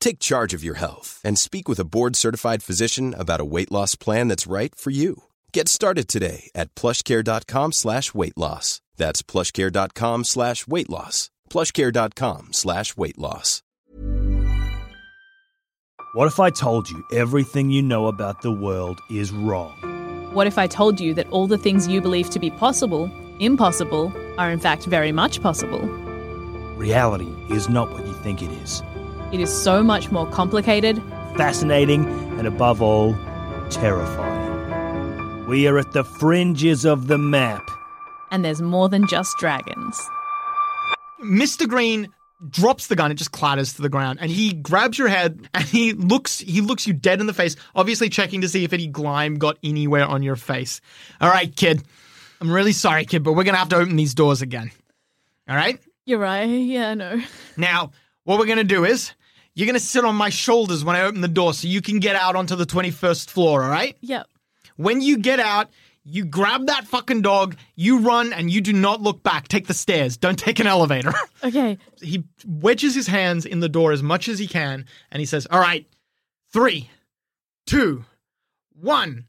Take 0.00 0.18
charge 0.18 0.54
of 0.54 0.64
your 0.64 0.76
health 0.76 1.20
and 1.24 1.38
speak 1.38 1.68
with 1.68 1.78
a 1.78 1.84
board-certified 1.84 2.62
physician 2.62 3.14
about 3.14 3.40
a 3.40 3.44
weight 3.44 3.70
loss 3.70 3.94
plan 3.94 4.28
that's 4.28 4.46
right 4.46 4.74
for 4.74 4.90
you. 4.90 5.24
Get 5.52 5.68
started 5.68 6.08
today 6.08 6.50
at 6.54 6.74
plushcare.com 6.74 7.72
slash 7.72 8.14
weight 8.14 8.36
loss. 8.38 8.80
That's 8.96 9.22
plushcare.com 9.22 10.24
slash 10.24 10.66
weight 10.66 10.90
loss. 10.90 11.30
plushcare.com 11.50 12.52
slash 12.52 12.96
weight 12.96 13.18
loss. 13.18 13.62
What 16.14 16.26
if 16.26 16.40
I 16.40 16.50
told 16.50 16.88
you 16.88 17.04
everything 17.12 17.70
you 17.70 17.82
know 17.82 18.06
about 18.06 18.40
the 18.40 18.50
world 18.50 18.98
is 19.10 19.30
wrong? 19.30 20.30
What 20.32 20.46
if 20.46 20.58
I 20.58 20.66
told 20.66 21.00
you 21.00 21.12
that 21.14 21.28
all 21.28 21.46
the 21.46 21.58
things 21.58 21.86
you 21.86 22.00
believe 22.00 22.30
to 22.30 22.38
be 22.38 22.50
possible, 22.50 23.10
impossible, 23.40 24.12
are 24.38 24.50
in 24.50 24.58
fact 24.58 24.84
very 24.84 25.12
much 25.12 25.42
possible? 25.42 25.80
Reality 26.76 27.28
is 27.50 27.68
not 27.68 27.92
what 27.92 28.06
you 28.06 28.14
think 28.14 28.42
it 28.42 28.50
is. 28.62 28.82
It 29.32 29.40
is 29.40 29.52
so 29.52 29.82
much 29.82 30.10
more 30.10 30.26
complicated. 30.26 31.02
Fascinating 31.36 32.06
and 32.38 32.46
above 32.46 32.80
all, 32.80 33.14
terrifying. 33.70 35.46
We 35.46 35.66
are 35.66 35.78
at 35.78 35.92
the 35.92 36.04
fringes 36.04 36.84
of 36.84 37.06
the 37.08 37.18
map. 37.18 37.70
And 38.30 38.44
there's 38.44 38.62
more 38.62 38.88
than 38.88 39.06
just 39.06 39.36
dragons. 39.38 40.00
Mr. 41.22 41.68
Green 41.68 42.08
drops 42.50 42.86
the 42.86 42.96
gun, 42.96 43.10
it 43.10 43.14
just 43.14 43.32
clatters 43.32 43.74
to 43.74 43.82
the 43.82 43.88
ground, 43.88 44.18
and 44.22 44.30
he 44.30 44.52
grabs 44.54 44.96
your 44.98 45.08
head 45.08 45.48
and 45.54 45.64
he 45.64 45.92
looks 45.92 46.38
he 46.38 46.60
looks 46.60 46.86
you 46.86 46.92
dead 46.92 47.20
in 47.20 47.26
the 47.26 47.34
face, 47.34 47.56
obviously 47.74 48.08
checking 48.08 48.40
to 48.42 48.48
see 48.48 48.64
if 48.64 48.72
any 48.72 48.86
glime 48.86 49.36
got 49.36 49.58
anywhere 49.64 50.06
on 50.06 50.22
your 50.22 50.36
face. 50.36 50.80
All 51.20 51.28
right, 51.28 51.54
kid. 51.54 51.82
I'm 52.40 52.50
really 52.50 52.72
sorry, 52.72 53.04
kid, 53.04 53.24
but 53.24 53.32
we're 53.32 53.44
gonna 53.44 53.58
have 53.58 53.70
to 53.70 53.76
open 53.76 53.96
these 53.96 54.14
doors 54.14 54.40
again. 54.42 54.70
All 55.48 55.56
right? 55.56 55.80
You're 56.04 56.18
right. 56.20 56.44
Yeah, 56.48 56.90
I 56.90 56.94
know. 56.94 57.20
Now, 57.56 57.90
what 58.28 58.38
we're 58.38 58.44
gonna 58.44 58.62
do 58.62 58.84
is 58.84 59.12
you're 59.54 59.66
gonna 59.66 59.80
sit 59.80 60.04
on 60.04 60.14
my 60.14 60.28
shoulders 60.28 60.84
when 60.84 60.94
I 60.94 61.00
open 61.00 61.22
the 61.22 61.28
door 61.28 61.54
so 61.54 61.66
you 61.66 61.80
can 61.80 61.98
get 61.98 62.14
out 62.14 62.36
onto 62.36 62.56
the 62.56 62.66
21st 62.66 63.30
floor, 63.30 63.64
all 63.64 63.70
right? 63.70 63.96
Yep. 64.02 64.26
When 64.76 65.00
you 65.00 65.16
get 65.16 65.40
out, 65.40 65.70
you 66.04 66.26
grab 66.26 66.66
that 66.66 66.86
fucking 66.86 67.22
dog, 67.22 67.56
you 67.74 68.00
run, 68.00 68.34
and 68.34 68.50
you 68.50 68.60
do 68.60 68.74
not 68.74 69.00
look 69.00 69.22
back. 69.22 69.48
Take 69.48 69.66
the 69.66 69.72
stairs. 69.72 70.18
Don't 70.18 70.38
take 70.38 70.58
an 70.60 70.66
elevator. 70.66 71.14
Okay. 71.42 71.78
he 72.02 72.24
wedges 72.44 72.94
his 72.94 73.06
hands 73.06 73.46
in 73.46 73.60
the 73.60 73.68
door 73.68 73.92
as 73.92 74.02
much 74.02 74.28
as 74.28 74.38
he 74.38 74.46
can, 74.46 74.84
and 75.10 75.20
he 75.20 75.24
says, 75.26 75.46
All 75.50 75.60
right, 75.60 75.86
three, 76.52 76.90
two, 77.66 78.04
one. 78.74 79.24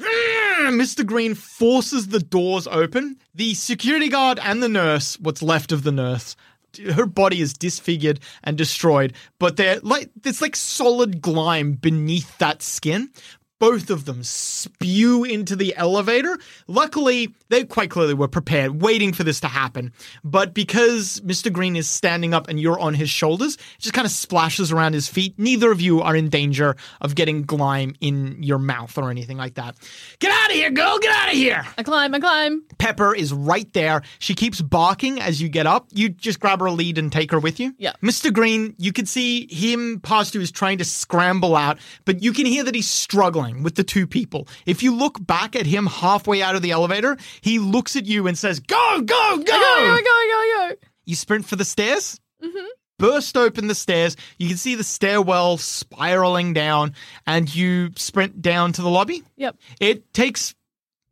Mr. 0.00 1.04
Green 1.04 1.34
forces 1.34 2.08
the 2.08 2.20
doors 2.20 2.66
open. 2.68 3.18
The 3.34 3.52
security 3.52 4.08
guard 4.08 4.38
and 4.42 4.62
the 4.62 4.68
nurse, 4.70 5.18
what's 5.20 5.42
left 5.42 5.72
of 5.72 5.82
the 5.82 5.92
nurse, 5.92 6.34
her 6.78 7.06
body 7.06 7.40
is 7.40 7.52
disfigured 7.52 8.20
and 8.42 8.56
destroyed, 8.56 9.12
but 9.38 9.56
they're 9.56 9.80
like 9.80 10.10
it's 10.24 10.42
like 10.42 10.56
solid 10.56 11.20
glime 11.20 11.72
beneath 11.72 12.38
that 12.38 12.62
skin. 12.62 13.10
Both 13.58 13.90
of 13.90 14.04
them 14.04 14.22
spew 14.22 15.24
into 15.24 15.56
the 15.56 15.74
elevator. 15.76 16.38
Luckily, 16.68 17.34
they 17.48 17.64
quite 17.64 17.90
clearly 17.90 18.14
were 18.14 18.28
prepared, 18.28 18.80
waiting 18.80 19.12
for 19.12 19.24
this 19.24 19.40
to 19.40 19.48
happen. 19.48 19.92
But 20.22 20.54
because 20.54 21.20
Mr. 21.24 21.52
Green 21.52 21.74
is 21.74 21.88
standing 21.88 22.32
up 22.32 22.48
and 22.48 22.60
you're 22.60 22.78
on 22.78 22.94
his 22.94 23.10
shoulders, 23.10 23.54
it 23.56 23.80
just 23.80 23.94
kind 23.94 24.06
of 24.06 24.12
splashes 24.12 24.70
around 24.70 24.92
his 24.92 25.08
feet. 25.08 25.34
Neither 25.38 25.72
of 25.72 25.80
you 25.80 26.00
are 26.02 26.14
in 26.14 26.28
danger 26.28 26.76
of 27.00 27.16
getting 27.16 27.42
glime 27.42 27.96
in 28.00 28.40
your 28.42 28.58
mouth 28.58 28.96
or 28.96 29.10
anything 29.10 29.36
like 29.36 29.54
that. 29.54 29.76
Get 30.20 30.30
out 30.30 30.50
of 30.50 30.56
here, 30.56 30.70
girl! 30.70 30.98
Get 31.00 31.14
out 31.16 31.28
of 31.28 31.34
here! 31.34 31.64
I 31.76 31.82
climb, 31.82 32.14
I 32.14 32.20
climb. 32.20 32.62
Pepper 32.78 33.12
is 33.14 33.32
right 33.32 33.72
there. 33.72 34.02
She 34.20 34.34
keeps 34.34 34.60
barking 34.60 35.20
as 35.20 35.42
you 35.42 35.48
get 35.48 35.66
up. 35.66 35.88
You 35.92 36.10
just 36.10 36.38
grab 36.38 36.60
her 36.60 36.70
lead 36.70 36.96
and 36.96 37.10
take 37.10 37.32
her 37.32 37.40
with 37.40 37.58
you. 37.58 37.74
Yeah. 37.78 37.94
Mr. 38.02 38.32
Green, 38.32 38.76
you 38.78 38.92
can 38.92 39.06
see 39.06 39.52
him 39.52 39.98
past 40.00 40.34
you 40.34 40.40
is 40.40 40.52
trying 40.52 40.78
to 40.78 40.84
scramble 40.84 41.56
out, 41.56 41.78
but 42.04 42.22
you 42.22 42.32
can 42.32 42.46
hear 42.46 42.62
that 42.62 42.74
he's 42.74 42.88
struggling 42.88 43.47
with 43.56 43.74
the 43.74 43.84
two 43.84 44.06
people. 44.06 44.48
If 44.66 44.82
you 44.82 44.94
look 44.94 45.24
back 45.24 45.56
at 45.56 45.66
him 45.66 45.86
halfway 45.86 46.42
out 46.42 46.54
of 46.54 46.62
the 46.62 46.70
elevator, 46.70 47.16
he 47.40 47.58
looks 47.58 47.96
at 47.96 48.06
you 48.06 48.26
and 48.26 48.36
says, 48.36 48.60
Go, 48.60 49.00
go, 49.00 49.36
go! 49.38 49.52
I 49.52 50.02
go, 50.04 50.10
I 50.10 50.68
go, 50.68 50.74
go, 50.74 50.88
You 51.04 51.16
sprint 51.16 51.46
for 51.46 51.56
the 51.56 51.64
stairs? 51.64 52.20
Mm-hmm. 52.42 52.66
burst 52.98 53.36
open 53.36 53.66
the 53.66 53.74
stairs. 53.74 54.16
You 54.38 54.46
can 54.48 54.56
see 54.56 54.76
the 54.76 54.84
stairwell 54.84 55.56
spiraling 55.58 56.52
down, 56.52 56.94
and 57.26 57.52
you 57.52 57.90
sprint 57.96 58.40
down 58.42 58.72
to 58.74 58.82
the 58.82 58.88
lobby. 58.88 59.24
Yep. 59.36 59.56
It 59.80 60.12
takes 60.12 60.54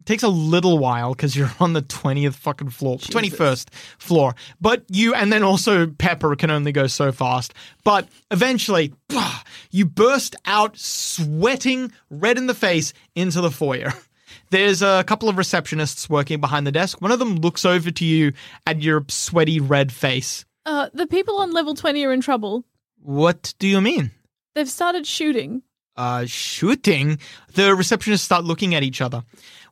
takes 0.07 0.23
a 0.23 0.29
little 0.29 0.79
while 0.79 1.13
because 1.13 1.37
you're 1.37 1.53
on 1.61 1.75
the 1.75 1.83
twentieth 1.83 2.35
fucking 2.37 2.71
floor, 2.71 2.99
twenty 2.99 3.29
first 3.29 3.71
floor. 3.99 4.35
But 4.61 4.85
you 4.89 5.13
and 5.15 5.31
then 5.33 5.43
also 5.43 5.87
Pepper 5.89 6.35
can 6.37 6.51
only 6.51 6.73
go 6.73 6.87
so 6.87 7.13
fast. 7.13 7.53
But 7.85 8.09
eventually, 8.31 8.95
you 9.71 9.85
burst 9.85 10.35
out, 10.47 10.79
sweating, 10.79 11.93
red 12.11 12.39
in 12.39 12.47
the 12.47 12.55
face, 12.55 12.93
into 13.15 13.41
the 13.41 13.51
foyer. 13.51 13.93
There's 14.51 14.81
a 14.81 15.03
couple 15.07 15.29
of 15.29 15.37
receptionists 15.37 16.09
working 16.09 16.41
behind 16.41 16.67
the 16.67 16.73
desk. 16.73 17.01
One 17.03 17.11
of 17.11 17.19
them 17.19 17.37
looks 17.37 17.65
over 17.65 17.91
to 17.91 18.05
you 18.05 18.33
at 18.67 18.81
your 18.81 19.05
sweaty 19.09 19.59
red 19.61 19.91
face. 19.93 20.45
Uh, 20.65 20.89
the 20.95 21.07
people 21.07 21.39
on 21.39 21.53
level 21.53 21.75
20 21.75 22.05
are 22.05 22.13
in 22.13 22.21
trouble. 22.21 22.65
What 23.03 23.55
do 23.59 23.67
you 23.67 23.81
mean? 23.81 24.13
They've 24.55 24.69
started 24.69 25.07
shooting. 25.07 25.63
uh, 25.97 26.27
shooting, 26.27 27.19
the 27.55 27.63
receptionists 27.75 28.21
start 28.21 28.45
looking 28.45 28.75
at 28.75 28.83
each 28.83 29.01
other. 29.01 29.23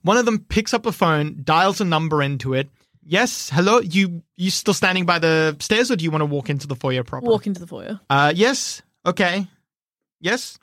One 0.05 0.19
of 0.19 0.27
them 0.27 0.39
picks 0.39 0.75
up 0.75 0.85
a 0.85 0.93
phone, 0.93 1.41
dials 1.43 1.81
a 1.81 1.85
number 1.85 2.23
into 2.23 2.53
it. 2.53 2.69
Yes, 3.07 3.51
hello. 3.51 3.81
You 3.81 4.23
you 4.37 4.51
still 4.51 4.75
standing 4.75 5.07
by 5.07 5.19
the 5.19 5.57
stairs, 5.61 5.91
or 5.91 5.97
do 5.97 6.05
you 6.05 6.11
want 6.11 6.23
to 6.23 6.27
walk 6.27 6.49
into 6.49 6.67
the 6.67 6.77
foyer 6.77 7.03
proper? 7.03 7.27
Walk 7.27 7.47
into 7.47 7.61
the 7.61 7.67
foyer. 7.67 8.01
Uh, 8.09 8.33
yes. 8.35 8.83
Okay. 9.05 9.47
Yes. 10.21 10.59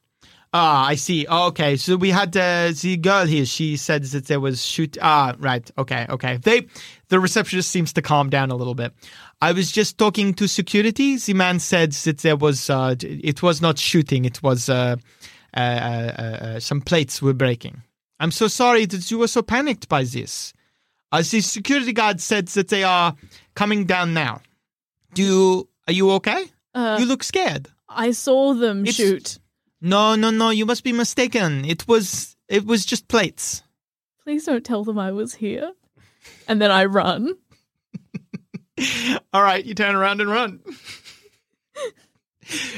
Ah, 0.53 0.85
I 0.85 0.95
see. 0.95 1.25
Oh, 1.29 1.47
okay. 1.47 1.77
So 1.77 1.95
we 1.95 2.09
had 2.09 2.35
uh, 2.35 2.71
the 2.81 2.97
girl 2.97 3.25
here. 3.25 3.45
She 3.45 3.77
said 3.77 4.03
that 4.03 4.27
there 4.27 4.39
was 4.39 4.63
shoot. 4.63 4.97
Ah, 5.01 5.33
right. 5.39 5.69
Okay. 5.77 6.05
Okay. 6.09 6.37
They, 6.37 6.67
the 7.07 7.19
receptionist 7.19 7.71
seems 7.71 7.93
to 7.93 8.01
calm 8.01 8.29
down 8.29 8.51
a 8.51 8.55
little 8.55 8.75
bit. 8.75 8.93
I 9.41 9.53
was 9.53 9.71
just 9.71 9.97
talking 9.97 10.33
to 10.35 10.47
security. 10.47 11.17
The 11.17 11.33
man 11.33 11.59
said 11.59 11.93
that 11.93 12.19
there 12.19 12.35
was. 12.35 12.69
Uh, 12.69 12.95
it 12.99 13.41
was 13.41 13.61
not 13.61 13.79
shooting. 13.79 14.25
It 14.25 14.43
was. 14.43 14.69
Uh, 14.69 14.97
uh, 15.55 15.59
uh, 15.59 16.21
uh, 16.21 16.59
some 16.59 16.81
plates 16.81 17.21
were 17.21 17.33
breaking. 17.33 17.81
I'm 18.21 18.31
so 18.31 18.47
sorry 18.47 18.85
that 18.85 19.09
you 19.09 19.17
were 19.17 19.27
so 19.27 19.41
panicked 19.41 19.89
by 19.89 20.03
this. 20.03 20.53
Uh, 21.11 21.17
the 21.23 21.41
security 21.41 21.91
guard 21.91 22.21
said 22.21 22.47
that 22.49 22.67
they 22.69 22.83
are 22.83 23.15
coming 23.55 23.85
down 23.85 24.13
now. 24.13 24.41
Do 25.15 25.23
you, 25.23 25.69
are 25.87 25.93
you 25.93 26.11
okay? 26.11 26.45
Uh, 26.75 26.97
you 26.99 27.05
look 27.07 27.23
scared. 27.23 27.67
I 27.89 28.11
saw 28.11 28.53
them 28.53 28.81
It's- 28.85 28.95
shoot. 28.95 29.39
No, 29.81 30.13
no, 30.15 30.29
no. 30.29 30.51
You 30.51 30.67
must 30.67 30.83
be 30.83 30.93
mistaken. 30.93 31.65
It 31.65 31.87
was 31.87 32.37
it 32.47 32.65
was 32.67 32.85
just 32.85 33.07
plates. 33.07 33.63
Please 34.23 34.45
don't 34.45 34.63
tell 34.63 34.83
them 34.83 34.99
I 34.99 35.11
was 35.11 35.33
here. 35.33 35.71
And 36.47 36.61
then 36.61 36.69
I 36.69 36.85
run. 36.85 37.33
All 39.33 39.41
right, 39.41 39.65
you 39.65 39.73
turn 39.73 39.95
around 39.95 40.21
and 40.21 40.29
run. 40.29 40.59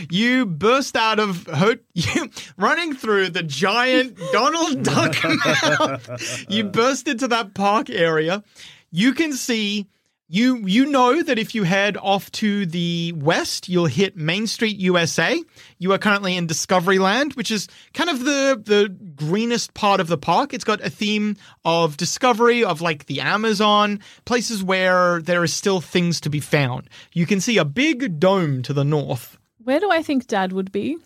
You 0.09 0.45
burst 0.45 0.95
out 0.95 1.19
of 1.19 1.45
ho- 1.47 1.75
you 1.93 2.29
running 2.57 2.95
through 2.95 3.29
the 3.29 3.43
giant 3.43 4.17
Donald 4.31 4.83
Duck 4.91 5.15
mouth. 5.23 6.45
You 6.49 6.65
burst 6.65 7.07
into 7.07 7.27
that 7.29 7.53
park 7.53 7.89
area. 7.89 8.43
You 8.91 9.13
can 9.13 9.33
see 9.33 9.87
You 10.29 10.65
you 10.65 10.85
know 10.85 11.21
that 11.21 11.37
if 11.37 11.53
you 11.53 11.63
head 11.63 11.97
off 11.97 12.31
to 12.41 12.65
the 12.65 13.13
west, 13.17 13.67
you'll 13.69 13.91
hit 13.91 14.15
Main 14.15 14.47
Street, 14.47 14.77
USA. 14.77 15.39
You 15.79 15.91
are 15.93 15.97
currently 15.99 16.37
in 16.37 16.47
Discovery 16.47 16.97
Land, 16.97 17.33
which 17.33 17.51
is 17.51 17.67
kind 17.93 18.09
of 18.09 18.19
the 18.19 18.59
the 18.63 18.89
greenest 19.15 19.73
part 19.73 19.99
of 19.99 20.07
the 20.07 20.17
park. 20.17 20.53
It's 20.53 20.63
got 20.63 20.81
a 20.81 20.89
theme 20.89 21.35
of 21.65 21.97
discovery 21.97 22.63
of 22.63 22.81
like 22.81 23.05
the 23.05 23.19
Amazon, 23.21 23.99
places 24.25 24.63
where 24.63 25.21
there 25.21 25.43
is 25.43 25.53
still 25.53 25.81
things 25.81 26.21
to 26.21 26.29
be 26.29 26.39
found. 26.39 26.89
You 27.11 27.25
can 27.25 27.41
see 27.41 27.57
a 27.59 27.65
big 27.65 28.19
dome 28.19 28.61
to 28.63 28.73
the 28.73 28.85
north. 28.85 29.37
Where 29.63 29.79
do 29.79 29.89
I 29.91 30.03
think 30.03 30.27
Dad 30.27 30.53
would 30.53 30.71
be? 30.71 30.97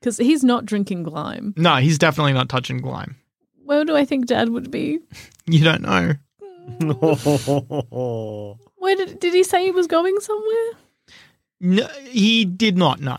Because 0.00 0.16
he's 0.18 0.42
not 0.42 0.66
drinking 0.66 1.04
Glime. 1.04 1.54
No, 1.56 1.76
he's 1.76 1.98
definitely 1.98 2.32
not 2.32 2.48
touching 2.48 2.78
Glime. 2.78 3.16
Where 3.64 3.84
do 3.84 3.96
I 3.96 4.04
think 4.04 4.26
Dad 4.26 4.48
would 4.50 4.70
be? 4.70 5.00
You 5.46 5.64
don't 5.64 5.82
know. 5.82 6.14
Where 8.76 8.94
did 8.94 9.18
did 9.18 9.34
he 9.34 9.42
say 9.42 9.64
he 9.64 9.72
was 9.72 9.88
going 9.88 10.20
somewhere? 10.20 10.70
No, 11.60 11.88
he 12.04 12.44
did 12.44 12.76
not 12.76 13.00
know. 13.00 13.16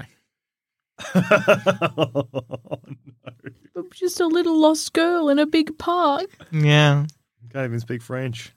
I'm 3.76 3.90
just 3.92 4.22
a 4.22 4.28
little 4.28 4.58
lost 4.58 4.94
girl 4.94 5.28
in 5.28 5.38
a 5.38 5.46
big 5.46 5.78
park. 5.78 6.28
Yeah. 6.54 7.06
Can't 7.52 7.66
even 7.66 7.82
speak 7.82 8.02
French. 8.02 8.54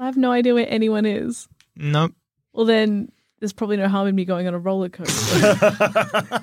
I 0.00 0.06
have 0.06 0.16
no 0.16 0.32
idea 0.32 0.54
where 0.54 0.66
anyone 0.68 1.06
is. 1.06 1.46
Nope. 1.76 2.12
Well, 2.52 2.66
then 2.66 3.12
there's 3.40 3.52
probably 3.52 3.76
no 3.76 3.88
harm 3.88 4.08
in 4.08 4.14
me 4.14 4.24
going 4.24 4.46
on 4.46 4.54
a 4.54 4.58
roller 4.58 4.88
coaster. 4.88 5.56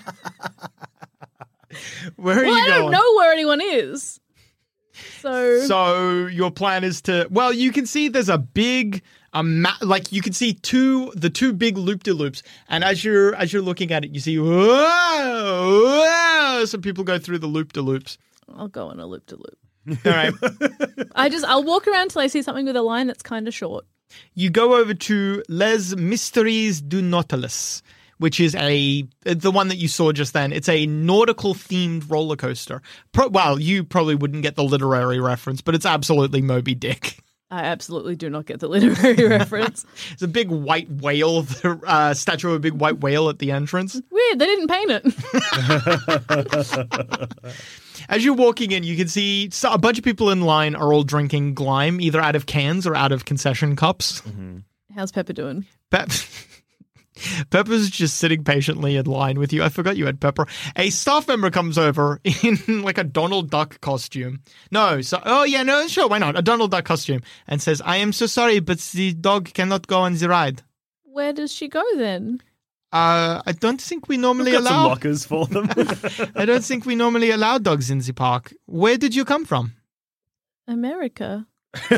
Where 2.18 2.40
are 2.40 2.46
well, 2.46 2.56
you 2.56 2.64
I 2.64 2.68
don't 2.68 2.92
know 2.92 3.16
where 3.16 3.34
anyone 3.34 3.60
is. 3.62 4.20
So, 5.20 5.62
So 5.62 6.28
your 6.28 6.52
plan 6.52 6.84
is 6.84 7.02
to 7.04 7.28
well, 7.32 7.52
you 7.52 7.72
can 7.72 7.86
see 7.86 8.10
there's 8.10 8.30
a 8.30 8.38
big 8.38 9.02
a 9.34 9.44
ma- 9.44 9.78
like 9.82 10.12
you 10.12 10.22
can 10.22 10.34
see 10.34 10.54
two 10.54 11.12
the 11.16 11.30
two 11.30 11.54
big 11.54 11.78
loop 11.78 12.04
de 12.04 12.14
loops, 12.14 12.44
and 12.70 12.84
as 12.84 13.04
you're 13.04 13.36
as 13.36 13.52
you're 13.52 13.62
looking 13.62 13.92
at 13.92 14.06
it, 14.06 14.12
you 14.12 14.20
see 14.20 14.38
whoa, 14.38 14.48
whoa, 16.58 16.66
some 16.66 16.82
people 16.82 17.04
go 17.04 17.18
through 17.18 17.40
the 17.40 17.48
loop 17.48 17.74
de 17.74 17.82
loops. 17.82 18.18
I'll 18.56 18.68
go 18.68 18.88
on 18.88 19.00
a 19.00 19.08
loop 19.08 19.26
to 19.28 19.36
loop. 19.36 19.58
All 20.06 20.12
right, 20.12 20.34
I 21.16 21.30
just 21.30 21.46
I'll 21.46 21.64
walk 21.64 21.88
around 21.88 22.12
till 22.12 22.22
I 22.22 22.28
see 22.28 22.42
something 22.42 22.66
with 22.66 22.76
a 22.76 22.82
line 22.82 23.08
that's 23.08 23.24
kind 23.24 23.48
of 23.48 23.54
short. 23.54 23.86
You 24.34 24.50
go 24.50 24.76
over 24.76 24.94
to 24.94 25.44
Les 25.50 25.96
Mysteries 25.96 26.82
du 26.82 27.02
Nautilus. 27.02 27.82
Which 28.20 28.40
is 28.40 28.56
a 28.56 29.06
the 29.24 29.52
one 29.52 29.68
that 29.68 29.78
you 29.78 29.88
saw 29.90 30.14
just 30.14 30.34
then? 30.34 30.54
It's 30.54 30.70
a 30.70 30.86
nautical 30.86 31.56
themed 31.56 32.10
roller 32.10 32.38
coaster. 32.38 32.82
Pro- 33.12 33.28
well, 33.28 33.60
you 33.60 33.84
probably 33.84 34.16
wouldn't 34.16 34.44
get 34.44 34.56
the 34.56 34.64
literary 34.64 35.20
reference, 35.20 35.60
but 35.62 35.76
it's 35.76 35.86
absolutely 35.86 36.42
Moby 36.42 36.74
Dick. 36.74 37.18
I 37.54 37.66
absolutely 37.66 38.16
do 38.16 38.30
not 38.32 38.46
get 38.48 38.60
the 38.62 38.68
literary 38.68 39.28
reference. 39.30 39.86
It's 40.12 40.24
a 40.24 40.28
big 40.28 40.50
white 40.50 40.90
whale, 40.90 41.44
the 41.44 41.80
uh, 41.86 42.16
statue 42.16 42.50
of 42.50 42.56
a 42.56 42.60
big 42.60 42.74
white 42.74 43.02
whale 43.02 43.30
at 43.30 43.38
the 43.38 43.52
entrance. 43.52 44.00
Weird, 44.10 44.40
they 44.40 44.46
didn't 44.48 44.70
paint 44.70 44.92
it. 44.92 45.04
As 48.10 48.24
you're 48.24 48.34
walking 48.34 48.72
in, 48.72 48.84
you 48.84 48.96
can 48.96 49.08
see 49.08 49.50
a 49.64 49.78
bunch 49.78 49.98
of 49.98 50.04
people 50.04 50.30
in 50.30 50.42
line 50.42 50.76
are 50.76 50.94
all 50.94 51.04
drinking 51.04 51.54
Glime, 51.54 52.00
either 52.02 52.22
out 52.22 52.36
of 52.36 52.46
cans 52.46 52.86
or 52.86 52.96
out 52.96 53.12
of 53.12 53.26
concession 53.26 53.76
cups. 53.76 54.22
Mm-hmm. 54.22 54.60
How's 54.96 55.12
Pepper 55.12 55.34
doing? 55.34 55.66
Pep- 55.90 56.12
Pepper's 57.50 57.90
just 57.90 58.18
sitting 58.18 58.44
patiently 58.44 58.96
in 58.96 59.06
line 59.06 59.40
with 59.40 59.54
you. 59.54 59.64
I 59.64 59.70
forgot 59.70 59.98
you 59.98 60.06
had 60.06 60.20
Pepper. 60.20 60.48
A 60.76 60.90
staff 60.90 61.28
member 61.28 61.50
comes 61.52 61.78
over 61.78 62.20
in 62.44 62.82
like 62.84 62.98
a 62.98 63.04
Donald 63.04 63.50
Duck 63.50 63.80
costume. 63.82 64.42
No, 64.72 65.02
so 65.02 65.22
oh 65.24 65.44
yeah, 65.44 65.64
no, 65.64 65.88
sure, 65.88 66.08
why 66.08 66.18
not? 66.18 66.38
A 66.38 66.42
Donald 66.42 66.72
Duck 66.72 66.86
costume, 66.86 67.22
and 67.48 67.62
says, 67.62 67.82
"I 67.86 67.98
am 67.98 68.14
so 68.14 68.26
sorry, 68.26 68.60
but 68.60 68.80
the 68.94 69.14
dog 69.14 69.54
cannot 69.54 69.88
go 69.88 70.00
on 70.02 70.16
the 70.16 70.30
ride." 70.30 70.64
Where 71.04 71.34
does 71.34 71.52
she 71.52 71.68
go 71.68 71.84
then? 71.96 72.42
Uh, 72.94 73.42
I 73.46 73.52
don't 73.54 73.82
think 73.82 74.08
we 74.08 74.18
normally 74.18 74.52
Got 74.52 74.64
some 74.66 74.74
allow. 74.76 74.88
lockers 74.90 75.26
for 75.26 75.48
them. 75.48 75.68
I 76.36 76.46
don't 76.46 76.64
think 76.64 76.86
we 76.86 76.96
normally 76.96 77.32
allow 77.32 77.58
dogs 77.58 77.90
in 77.90 77.98
the 78.00 78.14
park. 78.14 78.54
Where 78.68 78.98
did 78.98 79.16
you 79.16 79.26
come 79.26 79.46
from? 79.46 79.74
America. 80.68 81.48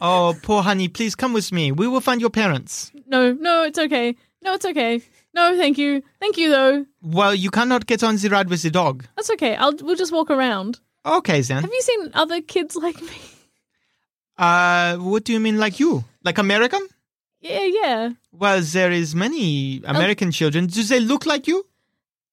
Oh, 0.00 0.34
poor 0.42 0.62
honey, 0.62 0.88
please 0.88 1.14
come 1.14 1.32
with 1.32 1.50
me. 1.52 1.72
We 1.72 1.88
will 1.88 2.00
find 2.00 2.20
your 2.20 2.30
parents. 2.30 2.92
No, 3.06 3.32
no, 3.32 3.62
it's 3.64 3.78
okay. 3.78 4.14
No, 4.42 4.54
it's 4.54 4.64
okay. 4.66 5.00
No, 5.34 5.56
thank 5.56 5.78
you. 5.78 6.02
Thank 6.20 6.36
you 6.36 6.50
though. 6.50 6.86
Well, 7.02 7.34
you 7.34 7.50
cannot 7.50 7.86
get 7.86 8.02
on 8.04 8.16
the 8.16 8.28
ride 8.28 8.48
with 8.48 8.62
the 8.62 8.70
dog. 8.70 9.06
That's 9.16 9.30
okay. 9.30 9.56
I'll 9.56 9.74
we'll 9.80 9.96
just 9.96 10.12
walk 10.12 10.30
around. 10.30 10.80
Okay, 11.04 11.40
then. 11.40 11.62
Have 11.62 11.72
you 11.72 11.80
seen 11.82 12.10
other 12.14 12.40
kids 12.40 12.76
like 12.76 13.00
me? 13.00 13.18
Uh, 14.38 14.96
what 14.96 15.24
do 15.24 15.32
you 15.32 15.40
mean, 15.40 15.58
like 15.58 15.80
you? 15.80 16.04
Like 16.22 16.38
American? 16.38 16.86
Yeah, 17.48 17.64
yeah. 17.64 18.10
Well, 18.32 18.60
there 18.60 18.90
is 18.90 19.14
many 19.14 19.82
American 19.84 20.32
children. 20.32 20.66
Do 20.66 20.82
they 20.82 21.00
look 21.00 21.26
like 21.26 21.46
you? 21.46 21.64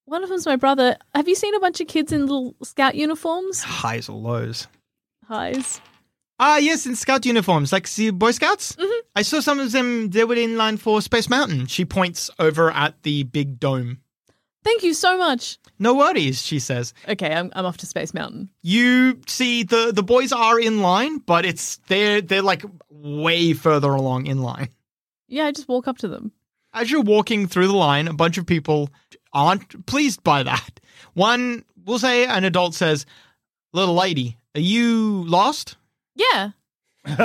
One 0.05 0.23
of 0.23 0.29
them's 0.29 0.45
my 0.45 0.55
brother. 0.55 0.97
Have 1.15 1.27
you 1.27 1.35
seen 1.35 1.55
a 1.55 1.59
bunch 1.59 1.79
of 1.79 1.87
kids 1.87 2.11
in 2.11 2.21
little 2.21 2.55
scout 2.63 2.95
uniforms? 2.95 3.63
Highs 3.63 4.09
or 4.09 4.17
lows? 4.17 4.67
Highs. 5.27 5.79
Ah, 6.39 6.57
yes, 6.57 6.85
in 6.85 6.95
scout 6.95 7.25
uniforms, 7.25 7.71
like 7.71 7.89
the 7.93 8.09
Boy 8.09 8.31
Scouts. 8.31 8.73
Mm-hmm. 8.73 9.07
I 9.15 9.21
saw 9.21 9.39
some 9.39 9.59
of 9.59 9.71
them. 9.71 10.09
They 10.09 10.23
were 10.25 10.35
in 10.35 10.57
line 10.57 10.77
for 10.77 11.01
Space 11.01 11.29
Mountain. 11.29 11.67
She 11.67 11.85
points 11.85 12.29
over 12.39 12.71
at 12.71 13.01
the 13.03 13.23
big 13.23 13.59
dome. 13.59 13.99
Thank 14.63 14.83
you 14.83 14.93
so 14.93 15.17
much. 15.17 15.59
No 15.77 15.93
worries, 15.93 16.41
she 16.41 16.59
says. 16.59 16.93
Okay, 17.07 17.33
I'm 17.33 17.51
I'm 17.55 17.65
off 17.65 17.77
to 17.77 17.85
Space 17.85 18.13
Mountain. 18.13 18.49
You 18.61 19.19
see 19.27 19.63
the 19.63 19.91
the 19.93 20.03
boys 20.03 20.31
are 20.31 20.59
in 20.59 20.81
line, 20.81 21.19
but 21.19 21.45
it's 21.45 21.77
they're 21.87 22.21
they're 22.21 22.41
like 22.41 22.63
way 22.89 23.53
further 23.53 23.91
along 23.91 24.25
in 24.25 24.41
line. 24.41 24.69
Yeah, 25.33 25.45
I 25.47 25.51
just 25.51 25.67
walk 25.67 25.87
up 25.87 25.97
to 25.97 26.07
them. 26.07 26.31
As 26.73 26.91
you're 26.91 27.01
walking 27.01 27.47
through 27.47 27.65
the 27.65 27.73
line, 27.73 28.07
a 28.07 28.13
bunch 28.13 28.37
of 28.37 28.45
people 28.45 28.91
aren't 29.33 29.87
pleased 29.87 30.23
by 30.23 30.43
that. 30.43 30.79
One, 31.15 31.65
we'll 31.85 31.97
say 31.97 32.27
an 32.27 32.43
adult 32.43 32.75
says, 32.75 33.07
"Little 33.73 33.95
lady, 33.95 34.37
are 34.53 34.61
you 34.61 35.23
lost?" 35.25 35.75
Yeah. 36.15 36.51
I'm 37.05 37.17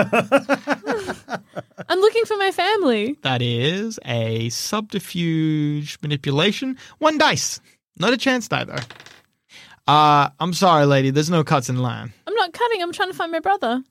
looking 2.00 2.24
for 2.24 2.38
my 2.38 2.50
family. 2.50 3.18
That 3.22 3.42
is 3.42 4.00
a 4.06 4.48
subterfuge 4.48 5.98
manipulation. 6.00 6.78
One 6.96 7.18
dice. 7.18 7.60
Not 7.98 8.14
a 8.14 8.16
chance 8.16 8.48
die 8.48 8.64
though. 8.64 8.82
Uh, 9.86 10.30
I'm 10.40 10.54
sorry, 10.54 10.86
lady. 10.86 11.10
There's 11.10 11.30
no 11.30 11.44
cuts 11.44 11.68
in 11.68 11.76
line. 11.76 12.14
I'm 12.26 12.34
not 12.34 12.54
cutting. 12.54 12.82
I'm 12.82 12.92
trying 12.92 13.10
to 13.10 13.16
find 13.16 13.30
my 13.32 13.40
brother. 13.40 13.82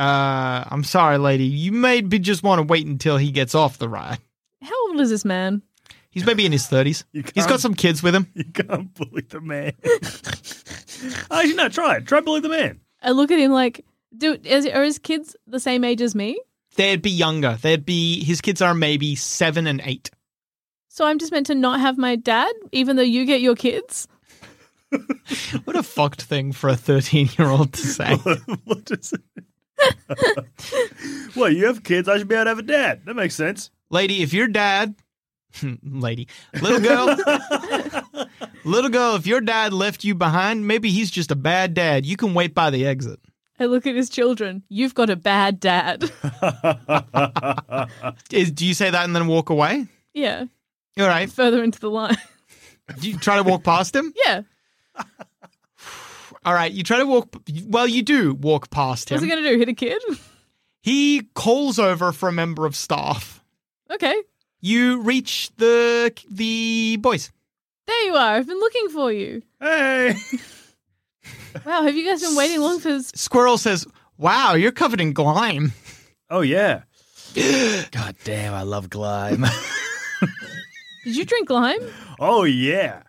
Uh, 0.00 0.64
I'm 0.70 0.82
sorry, 0.82 1.18
lady. 1.18 1.44
You 1.44 1.72
maybe 1.72 2.18
just 2.18 2.42
want 2.42 2.58
to 2.58 2.62
wait 2.62 2.86
until 2.86 3.18
he 3.18 3.30
gets 3.30 3.54
off 3.54 3.76
the 3.76 3.86
ride. 3.86 4.18
How 4.62 4.88
old 4.88 4.98
is 4.98 5.10
this 5.10 5.26
man? 5.26 5.60
He's 6.08 6.24
maybe 6.24 6.46
in 6.46 6.52
his 6.52 6.66
30s. 6.66 7.04
He's 7.34 7.46
got 7.46 7.60
some 7.60 7.74
kids 7.74 8.02
with 8.02 8.14
him. 8.14 8.26
you 8.34 8.44
can't 8.44 8.94
bully 8.94 9.26
the 9.28 9.42
man. 9.42 9.74
Actually, 11.30 11.54
no, 11.54 11.68
try 11.68 11.96
it. 11.96 12.06
Try 12.06 12.20
bully 12.20 12.40
the 12.40 12.48
man. 12.48 12.80
I 13.02 13.10
look 13.10 13.30
at 13.30 13.38
him 13.38 13.52
like, 13.52 13.84
dude, 14.16 14.46
is, 14.46 14.66
are 14.66 14.82
his 14.82 14.98
kids 14.98 15.36
the 15.46 15.60
same 15.60 15.84
age 15.84 16.00
as 16.00 16.14
me? 16.14 16.40
They'd 16.76 17.02
be 17.02 17.10
younger. 17.10 17.58
They'd 17.60 17.84
be 17.84 18.24
his 18.24 18.40
kids 18.40 18.62
are 18.62 18.74
maybe 18.74 19.16
seven 19.16 19.66
and 19.66 19.82
eight. 19.84 20.10
So 20.88 21.04
I'm 21.04 21.18
just 21.18 21.30
meant 21.30 21.46
to 21.46 21.54
not 21.54 21.78
have 21.80 21.98
my 21.98 22.16
dad, 22.16 22.52
even 22.72 22.96
though 22.96 23.02
you 23.02 23.26
get 23.26 23.42
your 23.42 23.54
kids? 23.54 24.08
What 25.64 25.76
a 25.76 25.82
fucked 25.84 26.22
thing 26.22 26.52
for 26.52 26.68
a 26.68 26.74
13 26.74 27.30
year 27.38 27.48
old 27.48 27.74
to 27.74 27.80
say. 27.80 28.14
what 28.64 28.90
is 28.90 29.12
it? 29.12 29.44
well, 31.36 31.50
you 31.50 31.66
have 31.66 31.82
kids. 31.84 32.08
I 32.08 32.18
should 32.18 32.28
be 32.28 32.34
able 32.34 32.44
to 32.44 32.50
have 32.50 32.58
a 32.58 32.62
dad. 32.62 33.02
That 33.04 33.14
makes 33.14 33.34
sense. 33.34 33.70
Lady, 33.90 34.22
if 34.22 34.32
your 34.32 34.46
dad, 34.48 34.94
lady, 35.82 36.28
little 36.60 36.80
girl, 36.80 37.16
little 38.64 38.90
girl, 38.90 39.16
if 39.16 39.26
your 39.26 39.40
dad 39.40 39.72
left 39.72 40.04
you 40.04 40.14
behind, 40.14 40.66
maybe 40.66 40.90
he's 40.90 41.10
just 41.10 41.30
a 41.30 41.36
bad 41.36 41.74
dad. 41.74 42.06
You 42.06 42.16
can 42.16 42.34
wait 42.34 42.54
by 42.54 42.70
the 42.70 42.86
exit. 42.86 43.20
I 43.58 43.66
look 43.66 43.86
at 43.86 43.94
his 43.94 44.08
children. 44.08 44.62
You've 44.68 44.94
got 44.94 45.10
a 45.10 45.16
bad 45.16 45.60
dad. 45.60 46.04
Is, 48.30 48.50
do 48.52 48.66
you 48.66 48.72
say 48.74 48.90
that 48.90 49.04
and 49.04 49.14
then 49.14 49.26
walk 49.26 49.50
away? 49.50 49.86
yeah, 50.14 50.44
All 50.98 51.06
right. 51.06 51.30
further 51.30 51.62
into 51.62 51.78
the 51.78 51.90
line. 51.90 52.16
Do 52.98 53.08
you 53.10 53.18
try 53.18 53.36
to 53.36 53.42
walk 53.42 53.62
past 53.62 53.94
him? 53.94 54.12
yeah. 54.24 54.42
All 56.44 56.54
right. 56.54 56.72
You 56.72 56.82
try 56.82 56.98
to 56.98 57.06
walk. 57.06 57.28
Well, 57.66 57.86
you 57.86 58.02
do 58.02 58.34
walk 58.34 58.70
past 58.70 59.10
him. 59.10 59.14
What's 59.16 59.24
he 59.24 59.30
going 59.30 59.42
to 59.42 59.50
do? 59.50 59.58
Hit 59.58 59.68
a 59.68 59.74
kid? 59.74 60.02
He 60.82 61.28
calls 61.34 61.78
over 61.78 62.10
for 62.10 62.30
a 62.30 62.32
member 62.32 62.64
of 62.64 62.74
staff. 62.74 63.44
okay. 63.90 64.14
You 64.62 65.02
reach 65.02 65.50
the 65.58 66.10
the 66.30 66.96
boys. 66.98 67.30
There 67.86 68.02
you 68.06 68.14
are. 68.14 68.36
I've 68.36 68.46
been 68.46 68.58
looking 68.58 68.88
for 68.88 69.12
you. 69.12 69.42
Hey. 69.60 70.14
Wow, 71.66 71.82
have 71.82 71.96
you 71.96 72.06
guys 72.06 72.22
been 72.22 72.36
waiting 72.36 72.60
long 72.60 72.78
for 72.80 72.88
this? 72.92 73.10
Squirrel 73.14 73.58
says, 73.58 73.84
"Wow, 74.16 74.54
you're 74.54 74.70
covered 74.72 75.00
in 75.00 75.12
glime." 75.12 75.72
Oh 76.30 76.40
yeah. 76.42 76.82
God 77.90 78.14
damn, 78.24 78.54
I 78.54 78.62
love 78.62 78.88
Glime. 78.88 79.44
Did 81.04 81.16
you 81.16 81.24
drink 81.24 81.48
glime? 81.48 81.80
oh 82.18 82.44
yeah. 82.44 83.02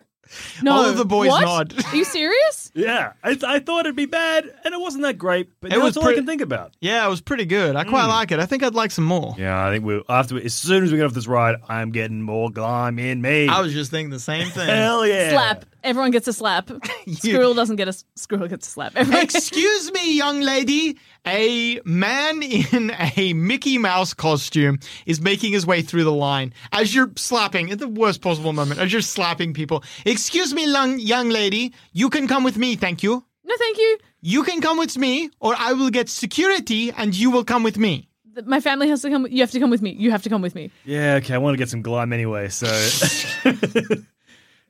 No. 0.62 0.72
All 0.72 0.84
of 0.84 0.96
the 0.96 1.04
boys 1.04 1.30
What? 1.30 1.42
nod. 1.42 1.84
Are 1.86 1.96
you 1.96 2.04
serious? 2.04 2.70
Yeah, 2.82 3.12
I, 3.22 3.36
I 3.46 3.58
thought 3.58 3.80
it'd 3.80 3.96
be 3.96 4.06
bad, 4.06 4.44
and 4.64 4.72
it 4.72 4.80
wasn't 4.80 5.02
that 5.02 5.18
great. 5.18 5.50
But 5.60 5.68
It 5.68 5.74
that's 5.74 5.84
was 5.84 5.96
all 5.98 6.08
I 6.08 6.14
can 6.14 6.24
think 6.24 6.40
about. 6.40 6.72
Yeah, 6.80 7.04
it 7.04 7.10
was 7.10 7.20
pretty 7.20 7.44
good. 7.44 7.76
I 7.76 7.84
quite 7.84 8.06
mm. 8.06 8.08
like 8.08 8.32
it. 8.32 8.40
I 8.40 8.46
think 8.46 8.62
I'd 8.62 8.74
like 8.74 8.90
some 8.90 9.04
more. 9.04 9.34
Yeah, 9.36 9.66
I 9.66 9.70
think 9.70 9.84
we 9.84 10.02
after 10.08 10.42
as 10.42 10.54
soon 10.54 10.82
as 10.82 10.90
we 10.90 10.96
get 10.96 11.04
off 11.04 11.12
this 11.12 11.26
ride, 11.26 11.56
I'm 11.68 11.90
getting 11.90 12.22
more 12.22 12.50
glime 12.50 12.98
in 12.98 13.20
me. 13.20 13.48
I 13.48 13.60
was 13.60 13.74
just 13.74 13.90
thinking 13.90 14.08
the 14.08 14.18
same 14.18 14.48
thing. 14.48 14.68
Hell 14.68 15.06
yeah! 15.06 15.32
Slap. 15.32 15.66
Everyone 15.84 16.10
gets 16.10 16.28
a 16.28 16.32
slap. 16.32 16.70
Squirrel 17.12 17.54
doesn't 17.54 17.76
get 17.76 17.88
a 17.88 17.90
s- 17.90 18.04
squirrel 18.16 18.46
gets 18.48 18.68
a 18.68 18.70
slap. 18.70 18.92
Everyone 18.96 19.22
Excuse 19.24 19.92
me, 19.92 20.16
young 20.16 20.40
lady. 20.40 20.98
A 21.26 21.80
man 21.84 22.42
in 22.42 22.92
a 23.16 23.32
Mickey 23.32 23.78
Mouse 23.78 24.14
costume 24.14 24.78
is 25.06 25.20
making 25.20 25.52
his 25.52 25.66
way 25.66 25.82
through 25.82 26.04
the 26.04 26.12
line 26.12 26.52
as 26.72 26.94
you're 26.94 27.10
slapping 27.16 27.70
at 27.70 27.78
the 27.78 27.88
worst 27.88 28.20
possible 28.22 28.52
moment, 28.52 28.80
as 28.80 28.92
you're 28.92 29.02
slapping 29.02 29.54
people. 29.54 29.82
Excuse 30.06 30.52
me, 30.54 30.70
young, 30.70 30.98
young 30.98 31.28
lady. 31.30 31.72
You 31.92 32.10
can 32.10 32.26
come 32.28 32.44
with 32.44 32.56
me, 32.56 32.76
thank 32.76 33.02
you. 33.02 33.24
no, 33.44 33.54
thank 33.58 33.78
you. 33.78 33.98
You 34.20 34.44
can 34.44 34.60
come 34.60 34.78
with 34.78 34.96
me, 34.96 35.30
or 35.40 35.54
I 35.58 35.72
will 35.72 35.90
get 35.90 36.08
security 36.08 36.92
and 36.92 37.14
you 37.14 37.30
will 37.30 37.44
come 37.44 37.62
with 37.64 37.76
me. 37.76 38.08
My 38.46 38.60
family 38.60 38.88
has 38.88 39.02
to 39.02 39.10
come. 39.10 39.26
You 39.28 39.40
have 39.42 39.50
to 39.50 39.60
come 39.60 39.68
with 39.68 39.82
me. 39.82 39.90
You 39.98 40.10
have 40.10 40.22
to 40.22 40.30
come 40.30 40.40
with 40.40 40.54
me. 40.54 40.70
Yeah, 40.86 41.16
okay. 41.16 41.34
I 41.34 41.38
want 41.38 41.52
to 41.54 41.58
get 41.58 41.68
some 41.68 41.82
glime 41.82 42.12
anyway. 42.14 42.48
So, 42.48 42.66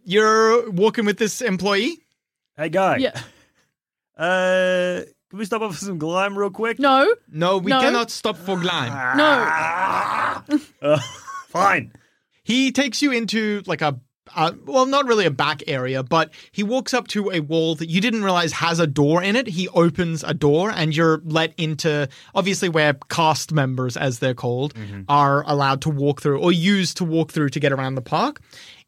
You're 0.05 0.71
walking 0.71 1.05
with 1.05 1.19
this 1.19 1.41
employee. 1.41 1.99
hey 2.57 2.69
guy. 2.69 2.97
Yeah. 2.99 3.21
Uh, 4.17 5.03
can 5.31 5.39
we 5.39 5.45
stop 5.45 5.63
off 5.63 5.73
for 5.77 5.85
some 5.85 5.99
glime 5.99 6.37
real 6.37 6.51
quick? 6.51 6.79
No. 6.79 7.13
No, 7.31 7.59
we 7.59 7.71
No. 7.71 7.81
cannot 7.81 8.11
stop 8.11 8.37
for 8.37 8.59
Glime. 8.59 9.17
No. 9.17 10.59
Uh, 10.83 10.99
fine. 11.49 11.93
He 12.43 12.73
takes 12.73 13.01
you 13.01 13.13
into 13.13 13.63
like 13.67 13.81
a, 13.83 13.99
uh, 14.35 14.53
well, 14.67 14.87
not 14.87 15.07
really 15.07 15.25
a 15.25 15.31
back 15.31 15.63
area, 15.69 16.03
but 16.03 16.33
he 16.51 16.63
walks 16.63 16.93
up 16.93 17.07
to 17.09 17.31
a 17.31 17.41
wall 17.41 17.75
that 17.77 17.89
you 17.89 18.01
didn't 18.01 18.25
realize 18.25 18.53
has 18.53 18.81
a 18.81 18.87
door 18.87 19.23
in 19.23 19.37
it. 19.37 19.47
He 19.47 19.69
opens 19.69 20.25
a 20.25 20.35
door 20.35 20.71
and 20.71 20.95
you're 20.97 21.21
let 21.25 21.55
into, 21.59 22.09
obviously, 22.35 22.69
where 22.69 22.95
cast 23.09 23.53
members, 23.53 23.97
as 23.97 24.19
they're 24.19 24.35
called, 24.35 24.75
are 25.09 25.43
allowed 25.47 25.81
to 25.83 25.91
walk 25.91 26.21
through 26.21 26.41
or 26.41 26.51
used 26.53 26.97
to 26.99 27.05
walk 27.05 27.31
through 27.33 27.51
to 27.51 27.61
get 27.61 27.73
around 27.73 27.95
the 27.95 28.03
park. 28.03 28.41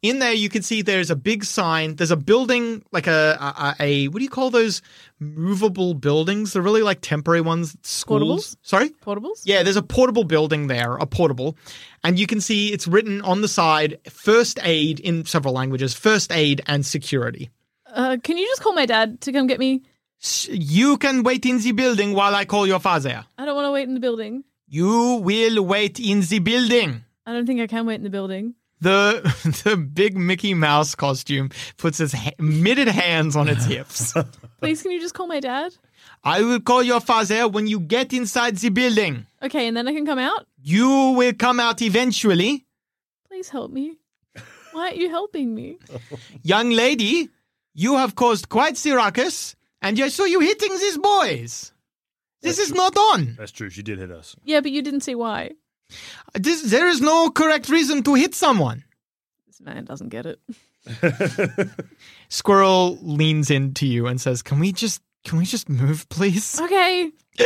In 0.04 0.18
there, 0.18 0.34
you 0.34 0.50
can 0.50 0.60
see 0.60 0.82
there's 0.82 1.10
a 1.10 1.16
big 1.16 1.44
sign. 1.46 1.96
There's 1.96 2.10
a 2.10 2.16
building, 2.16 2.84
like 2.92 3.06
a, 3.06 3.38
a, 3.40 3.74
a 3.82 4.08
what 4.08 4.18
do 4.18 4.22
you 4.22 4.28
call 4.28 4.50
those 4.50 4.82
movable 5.18 5.94
buildings? 5.94 6.52
They're 6.52 6.60
really 6.60 6.82
like 6.82 7.00
temporary 7.00 7.40
ones. 7.40 7.74
Schools. 7.80 8.54
Portables? 8.54 8.56
Sorry? 8.60 8.90
Portables. 8.90 9.40
Yeah, 9.44 9.62
there's 9.62 9.78
a 9.78 9.82
portable 9.82 10.24
building 10.24 10.66
there, 10.66 10.96
a 10.96 11.06
portable, 11.06 11.56
and 12.02 12.18
you 12.18 12.26
can 12.26 12.42
see 12.42 12.70
it's 12.70 12.86
written 12.86 13.22
on 13.22 13.40
the 13.40 13.48
side 13.48 13.98
first 14.10 14.58
aid 14.62 15.00
in 15.00 15.24
several 15.24 15.54
languages, 15.54 15.94
first 15.94 16.30
aid 16.32 16.60
and 16.66 16.84
security. 16.84 17.48
Uh, 17.86 18.18
can 18.22 18.36
you 18.36 18.46
just 18.46 18.60
call 18.60 18.74
my 18.74 18.84
dad 18.84 19.22
to 19.22 19.32
come 19.32 19.46
get 19.46 19.58
me? 19.58 19.84
You 20.50 20.98
can 20.98 21.22
wait 21.22 21.46
in 21.46 21.60
the 21.60 21.72
building 21.72 22.12
while 22.12 22.34
I 22.34 22.44
call 22.44 22.66
your 22.66 22.78
father. 22.78 23.24
I 23.38 23.46
don't 23.46 23.56
want 23.56 23.68
to 23.68 23.72
wait 23.72 23.88
in 23.88 23.94
the 23.94 24.00
building. 24.00 24.44
You 24.68 25.20
will 25.22 25.64
wait 25.64 25.98
in 25.98 26.20
the 26.20 26.40
building. 26.40 27.04
I 27.24 27.32
don't 27.32 27.46
think 27.46 27.62
I 27.62 27.66
can 27.66 27.86
wait 27.86 27.94
in 27.94 28.02
the 28.02 28.10
building. 28.10 28.54
The 28.84 29.62
the 29.64 29.76
big 29.78 30.14
Mickey 30.14 30.52
Mouse 30.52 30.94
costume 30.94 31.48
puts 31.78 32.00
its 32.00 32.12
ha- 32.12 32.36
mitted 32.38 32.88
hands 32.88 33.34
on 33.34 33.48
its 33.48 33.64
hips. 33.64 34.12
Please, 34.60 34.82
can 34.82 34.90
you 34.90 35.00
just 35.00 35.14
call 35.14 35.26
my 35.26 35.40
dad? 35.40 35.74
I 36.22 36.42
will 36.42 36.60
call 36.60 36.82
your 36.82 37.00
father 37.00 37.48
when 37.48 37.66
you 37.66 37.80
get 37.80 38.12
inside 38.12 38.58
the 38.58 38.68
building. 38.68 39.26
Okay, 39.42 39.66
and 39.68 39.74
then 39.74 39.88
I 39.88 39.94
can 39.94 40.04
come 40.04 40.18
out. 40.18 40.46
You 40.62 41.14
will 41.16 41.32
come 41.32 41.60
out 41.60 41.80
eventually. 41.80 42.66
Please 43.26 43.48
help 43.48 43.70
me. 43.70 43.96
Why 44.72 44.88
aren't 44.88 44.98
you 44.98 45.08
helping 45.08 45.54
me? 45.54 45.78
Young 46.42 46.68
lady, 46.68 47.30
you 47.72 47.96
have 47.96 48.14
caused 48.14 48.50
quite 48.50 48.76
the 48.76 48.92
ruckus, 48.92 49.56
and 49.80 49.98
I 49.98 50.08
saw 50.08 50.24
you 50.24 50.40
hitting 50.40 50.72
these 50.72 50.98
boys. 50.98 51.72
This 52.42 52.58
is 52.58 52.74
not 52.74 52.94
on. 52.98 53.36
That's 53.38 53.52
true. 53.52 53.70
She 53.70 53.82
did 53.82 53.98
hit 53.98 54.10
us. 54.10 54.36
Yeah, 54.44 54.60
but 54.60 54.72
you 54.72 54.82
didn't 54.82 55.00
see 55.00 55.14
why. 55.14 55.52
This, 56.34 56.62
there 56.62 56.88
is 56.88 57.00
no 57.00 57.30
correct 57.30 57.68
reason 57.68 58.02
to 58.04 58.14
hit 58.14 58.34
someone. 58.34 58.84
This 59.46 59.60
man 59.60 59.84
doesn't 59.84 60.08
get 60.08 60.26
it. 60.26 60.40
Squirrel 62.28 62.98
leans 63.00 63.50
into 63.50 63.86
you 63.86 64.06
and 64.06 64.20
says, 64.20 64.42
"Can 64.42 64.58
we 64.58 64.72
just 64.72 65.00
can 65.24 65.38
we 65.38 65.44
just 65.44 65.68
move, 65.68 66.08
please?" 66.08 66.60
Okay. 66.60 67.10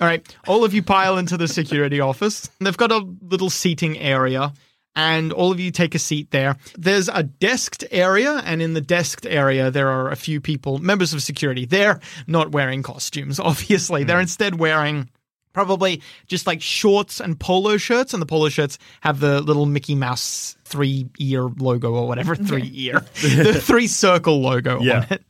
All 0.00 0.06
right, 0.06 0.24
all 0.46 0.62
of 0.62 0.72
you 0.72 0.80
pile 0.80 1.18
into 1.18 1.36
the 1.36 1.48
security 1.48 1.98
office. 1.98 2.48
They've 2.60 2.76
got 2.76 2.92
a 2.92 3.04
little 3.20 3.50
seating 3.50 3.98
area, 3.98 4.52
and 4.94 5.32
all 5.32 5.50
of 5.50 5.58
you 5.58 5.72
take 5.72 5.96
a 5.96 5.98
seat 5.98 6.30
there. 6.30 6.56
There's 6.76 7.08
a 7.08 7.24
desked 7.24 7.84
area, 7.90 8.40
and 8.44 8.62
in 8.62 8.74
the 8.74 8.80
desked 8.80 9.26
area, 9.28 9.72
there 9.72 9.88
are 9.88 10.10
a 10.10 10.16
few 10.16 10.40
people, 10.40 10.78
members 10.78 11.12
of 11.14 11.22
security. 11.22 11.66
They're 11.66 11.98
not 12.28 12.52
wearing 12.52 12.84
costumes, 12.84 13.40
obviously. 13.40 14.04
They're 14.04 14.18
hmm. 14.18 14.22
instead 14.22 14.60
wearing 14.60 15.10
probably 15.52 16.02
just 16.26 16.46
like 16.46 16.60
shorts 16.62 17.20
and 17.20 17.38
polo 17.38 17.76
shirts, 17.76 18.12
and 18.12 18.20
the 18.22 18.26
polo 18.26 18.48
shirts 18.48 18.78
have 19.00 19.20
the 19.20 19.40
little 19.40 19.66
Mickey 19.66 19.94
Mouse 19.94 20.56
three 20.64 21.08
ear 21.18 21.44
logo 21.58 21.92
or 21.94 22.06
whatever, 22.06 22.34
three 22.36 22.70
ear, 22.74 23.00
the 23.22 23.60
three 23.64 23.86
circle 23.86 24.40
logo 24.40 24.80
Yeah. 24.80 24.98
on 24.98 25.06
it. 25.10 25.22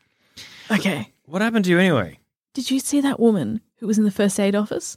Okay. 0.70 1.12
What 1.26 1.42
happened 1.42 1.64
to 1.66 1.70
you 1.70 1.78
anyway? 1.78 2.18
Did 2.54 2.70
you 2.70 2.80
see 2.80 3.00
that 3.02 3.20
woman 3.20 3.60
who 3.76 3.86
was 3.86 3.98
in 3.98 4.04
the 4.04 4.10
first 4.10 4.38
aid 4.40 4.54
office? 4.54 4.96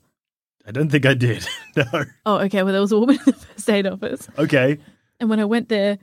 I 0.66 0.72
don't 0.72 0.90
think 0.90 1.06
I 1.06 1.14
did. 1.14 1.48
no. 1.76 1.84
Oh, 2.26 2.38
okay. 2.40 2.64
Well, 2.64 2.72
there 2.72 2.82
was 2.82 2.92
a 2.92 3.00
woman 3.00 3.16
in 3.20 3.24
the 3.26 3.34
first 3.34 3.70
aid 3.70 3.88
office. 3.88 4.28
Okay. 4.38 4.78
And 5.20 5.30
when 5.30 5.40
I 5.40 5.46
went 5.46 5.70
there, 5.70 5.98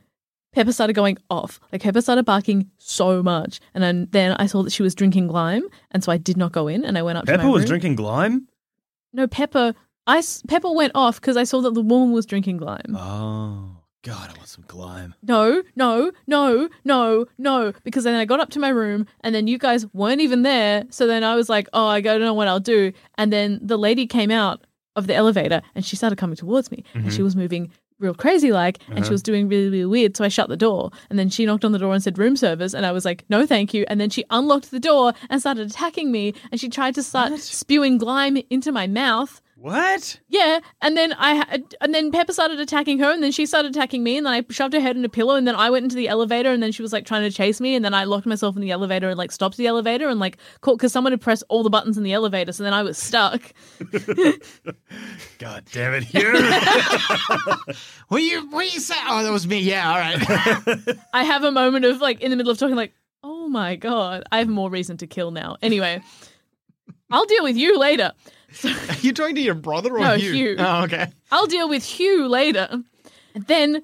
Pepper 0.52 0.72
started 0.72 0.94
going 0.94 1.18
off. 1.30 1.60
Like 1.72 1.82
Pepper 1.82 2.00
started 2.00 2.24
barking 2.24 2.70
so 2.78 3.22
much, 3.22 3.60
and 3.74 3.84
then, 3.84 4.08
then 4.12 4.32
I 4.38 4.46
saw 4.46 4.62
that 4.62 4.70
she 4.72 4.82
was 4.82 4.94
drinking 4.94 5.26
glime, 5.28 5.62
and 5.90 6.02
so 6.02 6.10
I 6.10 6.16
did 6.16 6.36
not 6.38 6.52
go 6.52 6.68
in. 6.68 6.84
And 6.84 6.96
I 6.96 7.02
went 7.02 7.18
up. 7.18 7.26
to 7.26 7.32
Pepper 7.32 7.44
my 7.44 7.50
was 7.50 7.62
room. 7.62 7.68
drinking 7.68 7.96
glime. 7.96 8.47
No, 9.12 9.26
Pepper. 9.26 9.74
I 10.06 10.18
s- 10.18 10.42
Pepper 10.48 10.72
went 10.72 10.92
off 10.94 11.20
because 11.20 11.36
I 11.36 11.44
saw 11.44 11.60
that 11.60 11.74
the 11.74 11.82
woman 11.82 12.12
was 12.12 12.26
drinking 12.26 12.58
glime. 12.58 12.96
Oh 12.96 13.78
God, 14.02 14.30
I 14.30 14.36
want 14.36 14.48
some 14.48 14.64
glime. 14.66 15.14
No, 15.22 15.62
no, 15.76 16.12
no, 16.26 16.68
no, 16.84 17.26
no. 17.36 17.72
Because 17.84 18.04
then 18.04 18.14
I 18.14 18.24
got 18.24 18.40
up 18.40 18.50
to 18.50 18.60
my 18.60 18.70
room, 18.70 19.06
and 19.20 19.34
then 19.34 19.46
you 19.46 19.58
guys 19.58 19.86
weren't 19.92 20.20
even 20.20 20.42
there. 20.42 20.84
So 20.90 21.06
then 21.06 21.24
I 21.24 21.34
was 21.34 21.48
like, 21.48 21.68
oh, 21.72 21.86
I 21.86 22.00
don't 22.00 22.20
know 22.20 22.34
what 22.34 22.48
I'll 22.48 22.60
do. 22.60 22.92
And 23.16 23.32
then 23.32 23.58
the 23.62 23.76
lady 23.76 24.06
came 24.06 24.30
out 24.30 24.64
of 24.96 25.06
the 25.08 25.14
elevator, 25.14 25.62
and 25.74 25.84
she 25.84 25.96
started 25.96 26.16
coming 26.16 26.36
towards 26.36 26.70
me, 26.70 26.84
and 26.94 27.04
she 27.12 27.18
mm-hmm. 27.18 27.24
was 27.24 27.36
moving 27.36 27.70
real 27.98 28.14
crazy 28.14 28.52
like 28.52 28.78
and 28.88 28.98
she 28.98 29.02
uh-huh. 29.02 29.12
was 29.12 29.22
doing 29.22 29.48
really 29.48 29.68
really 29.68 29.84
weird 29.84 30.16
so 30.16 30.24
i 30.24 30.28
shut 30.28 30.48
the 30.48 30.56
door 30.56 30.90
and 31.10 31.18
then 31.18 31.28
she 31.28 31.44
knocked 31.44 31.64
on 31.64 31.72
the 31.72 31.78
door 31.78 31.92
and 31.92 32.02
said 32.02 32.16
room 32.18 32.36
service 32.36 32.74
and 32.74 32.86
i 32.86 32.92
was 32.92 33.04
like 33.04 33.24
no 33.28 33.46
thank 33.46 33.74
you 33.74 33.84
and 33.88 34.00
then 34.00 34.10
she 34.10 34.24
unlocked 34.30 34.70
the 34.70 34.80
door 34.80 35.12
and 35.30 35.40
started 35.40 35.68
attacking 35.68 36.12
me 36.12 36.32
and 36.50 36.60
she 36.60 36.68
tried 36.68 36.94
to 36.94 37.02
start 37.02 37.38
spewing 37.38 37.98
glime 37.98 38.38
into 38.50 38.70
my 38.70 38.86
mouth 38.86 39.40
What? 39.60 40.20
yeah, 40.28 40.60
and 40.80 40.96
then 40.96 41.12
I 41.14 41.34
had, 41.34 41.74
and 41.80 41.92
then 41.92 42.12
Pepper 42.12 42.32
started 42.32 42.60
attacking 42.60 43.00
her, 43.00 43.10
and 43.10 43.20
then 43.24 43.32
she 43.32 43.44
started 43.44 43.72
attacking 43.72 44.04
me, 44.04 44.16
and 44.16 44.24
then 44.24 44.32
I 44.32 44.44
shoved 44.50 44.72
her 44.72 44.78
head 44.78 44.96
in 44.96 45.04
a 45.04 45.08
pillow, 45.08 45.34
and 45.34 45.48
then 45.48 45.56
I 45.56 45.68
went 45.68 45.82
into 45.82 45.96
the 45.96 46.06
elevator, 46.06 46.52
and 46.52 46.62
then 46.62 46.70
she 46.70 46.80
was 46.80 46.92
like 46.92 47.04
trying 47.04 47.22
to 47.28 47.36
chase 47.36 47.60
me, 47.60 47.74
and 47.74 47.84
then 47.84 47.92
I 47.92 48.04
locked 48.04 48.24
myself 48.24 48.54
in 48.54 48.62
the 48.62 48.70
elevator 48.70 49.08
and 49.08 49.18
like 49.18 49.32
stopped 49.32 49.56
the 49.56 49.66
elevator 49.66 50.08
and 50.08 50.20
like 50.20 50.38
caught 50.60 50.78
because 50.78 50.92
someone 50.92 51.12
had 51.12 51.20
pressed 51.20 51.42
all 51.48 51.64
the 51.64 51.70
buttons 51.70 51.98
in 51.98 52.04
the 52.04 52.12
elevator, 52.12 52.52
so 52.52 52.62
then 52.62 52.72
I 52.72 52.84
was 52.84 52.98
stuck. 52.98 53.52
God 55.38 55.64
damn 55.72 55.94
it, 55.94 56.04
Hugh. 56.04 56.34
What 58.08 58.22
you 58.22 58.48
what 58.50 58.72
you 58.72 58.80
say? 58.80 58.94
Oh, 59.06 59.22
that 59.22 59.32
was 59.32 59.46
me. 59.46 59.58
Yeah, 59.58 59.90
all 59.90 59.98
right. 59.98 60.96
I 61.12 61.24
have 61.24 61.44
a 61.44 61.50
moment 61.52 61.84
of 61.84 62.00
like 62.00 62.20
in 62.20 62.30
the 62.30 62.36
middle 62.36 62.52
of 62.52 62.58
talking, 62.58 62.76
like, 62.76 62.94
oh 63.22 63.48
my 63.48 63.76
god, 63.76 64.22
I 64.30 64.38
have 64.38 64.48
more 64.48 64.70
reason 64.70 64.96
to 64.98 65.06
kill 65.06 65.30
now. 65.30 65.56
Anyway, 65.60 66.00
I'll 67.10 67.26
deal 67.26 67.42
with 67.42 67.56
you 67.56 67.76
later. 67.76 68.12
Are 68.64 68.96
you 69.00 69.12
talking 69.12 69.34
to 69.34 69.40
your 69.40 69.54
brother 69.54 69.94
or 69.94 70.00
No, 70.00 70.16
Hugh? 70.16 70.32
Hugh. 70.32 70.56
Oh, 70.58 70.84
okay. 70.84 71.08
I'll 71.30 71.46
deal 71.46 71.68
with 71.68 71.84
Hugh 71.84 72.28
later. 72.28 72.68
And 73.34 73.46
then 73.46 73.82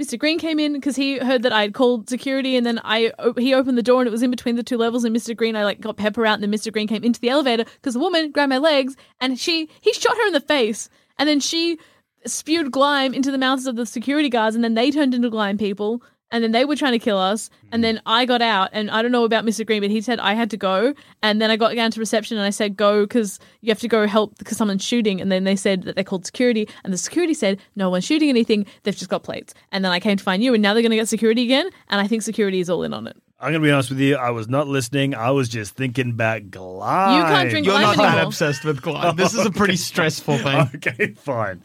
Mr. 0.00 0.18
Green 0.18 0.38
came 0.38 0.58
in 0.58 0.72
because 0.72 0.96
he 0.96 1.18
heard 1.18 1.42
that 1.42 1.52
I 1.52 1.62
had 1.62 1.74
called 1.74 2.08
security, 2.08 2.56
and 2.56 2.64
then 2.64 2.80
I 2.82 3.12
he 3.38 3.54
opened 3.54 3.76
the 3.76 3.82
door 3.82 4.00
and 4.00 4.08
it 4.08 4.10
was 4.10 4.22
in 4.22 4.30
between 4.30 4.56
the 4.56 4.62
two 4.62 4.78
levels. 4.78 5.04
And 5.04 5.14
Mr. 5.14 5.36
Green, 5.36 5.54
I 5.54 5.64
like 5.64 5.80
got 5.80 5.96
Pepper 5.96 6.26
out, 6.26 6.34
and 6.34 6.42
then 6.42 6.52
Mr. 6.52 6.72
Green 6.72 6.88
came 6.88 7.04
into 7.04 7.20
the 7.20 7.28
elevator 7.28 7.64
because 7.64 7.94
the 7.94 8.00
woman 8.00 8.30
grabbed 8.30 8.50
my 8.50 8.58
legs 8.58 8.96
and 9.20 9.38
she 9.38 9.68
he 9.80 9.92
shot 9.92 10.16
her 10.16 10.26
in 10.26 10.32
the 10.32 10.40
face, 10.40 10.88
and 11.18 11.28
then 11.28 11.40
she 11.40 11.78
spewed 12.24 12.70
glime 12.70 13.12
into 13.14 13.30
the 13.30 13.38
mouths 13.38 13.66
of 13.66 13.76
the 13.76 13.84
security 13.86 14.28
guards, 14.28 14.54
and 14.54 14.64
then 14.64 14.74
they 14.74 14.90
turned 14.90 15.14
into 15.14 15.28
glime 15.30 15.58
people. 15.58 16.02
And 16.32 16.42
then 16.42 16.50
they 16.50 16.64
were 16.64 16.74
trying 16.74 16.92
to 16.92 16.98
kill 16.98 17.18
us. 17.18 17.50
And 17.70 17.78
hmm. 17.78 17.82
then 17.82 18.02
I 18.06 18.24
got 18.24 18.42
out, 18.42 18.70
and 18.72 18.90
I 18.90 19.02
don't 19.02 19.12
know 19.12 19.24
about 19.24 19.44
Mr. 19.44 19.64
Green, 19.64 19.80
but 19.80 19.90
he 19.90 20.00
said 20.00 20.18
I 20.18 20.34
had 20.34 20.50
to 20.50 20.56
go. 20.56 20.94
And 21.22 21.40
then 21.40 21.50
I 21.52 21.56
got 21.56 21.76
down 21.76 21.92
to 21.92 22.00
reception, 22.00 22.36
and 22.36 22.44
I 22.44 22.50
said 22.50 22.76
go 22.76 23.04
because 23.04 23.38
you 23.60 23.70
have 23.70 23.80
to 23.80 23.88
go 23.88 24.08
help 24.08 24.36
because 24.38 24.56
someone's 24.56 24.82
shooting. 24.84 25.20
And 25.20 25.30
then 25.30 25.44
they 25.44 25.54
said 25.54 25.82
that 25.82 25.94
they 25.94 26.02
called 26.02 26.26
security, 26.26 26.68
and 26.82 26.92
the 26.92 26.98
security 26.98 27.34
said 27.34 27.60
no 27.76 27.88
one's 27.88 28.04
shooting 28.04 28.28
anything. 28.28 28.66
They've 28.82 28.96
just 28.96 29.10
got 29.10 29.22
plates. 29.22 29.54
And 29.70 29.84
then 29.84 29.92
I 29.92 30.00
came 30.00 30.16
to 30.16 30.24
find 30.24 30.42
you, 30.42 30.54
and 30.54 30.62
now 30.62 30.74
they're 30.74 30.82
going 30.82 30.90
to 30.90 30.96
get 30.96 31.08
security 31.08 31.44
again. 31.44 31.70
And 31.88 32.00
I 32.00 32.08
think 32.08 32.22
security 32.22 32.58
is 32.58 32.68
all 32.68 32.82
in 32.82 32.92
on 32.92 33.06
it. 33.06 33.16
I'm 33.42 33.50
gonna 33.50 33.64
be 33.64 33.72
honest 33.72 33.90
with 33.90 33.98
you. 33.98 34.14
I 34.14 34.30
was 34.30 34.48
not 34.48 34.68
listening. 34.68 35.16
I 35.16 35.32
was 35.32 35.48
just 35.48 35.74
thinking 35.74 36.12
back 36.12 36.48
glime. 36.48 37.18
You 37.18 37.24
can't 37.24 37.50
drink 37.50 37.66
You're 37.66 37.74
glime 37.74 37.96
not 37.96 38.14
that 38.14 38.24
obsessed 38.24 38.64
with 38.64 38.80
glime. 38.80 39.16
This 39.16 39.34
is 39.34 39.44
a 39.44 39.50
pretty 39.60 39.74
stressful 39.74 40.38
thing. 40.38 40.70
Okay, 40.76 41.14
fine. 41.14 41.64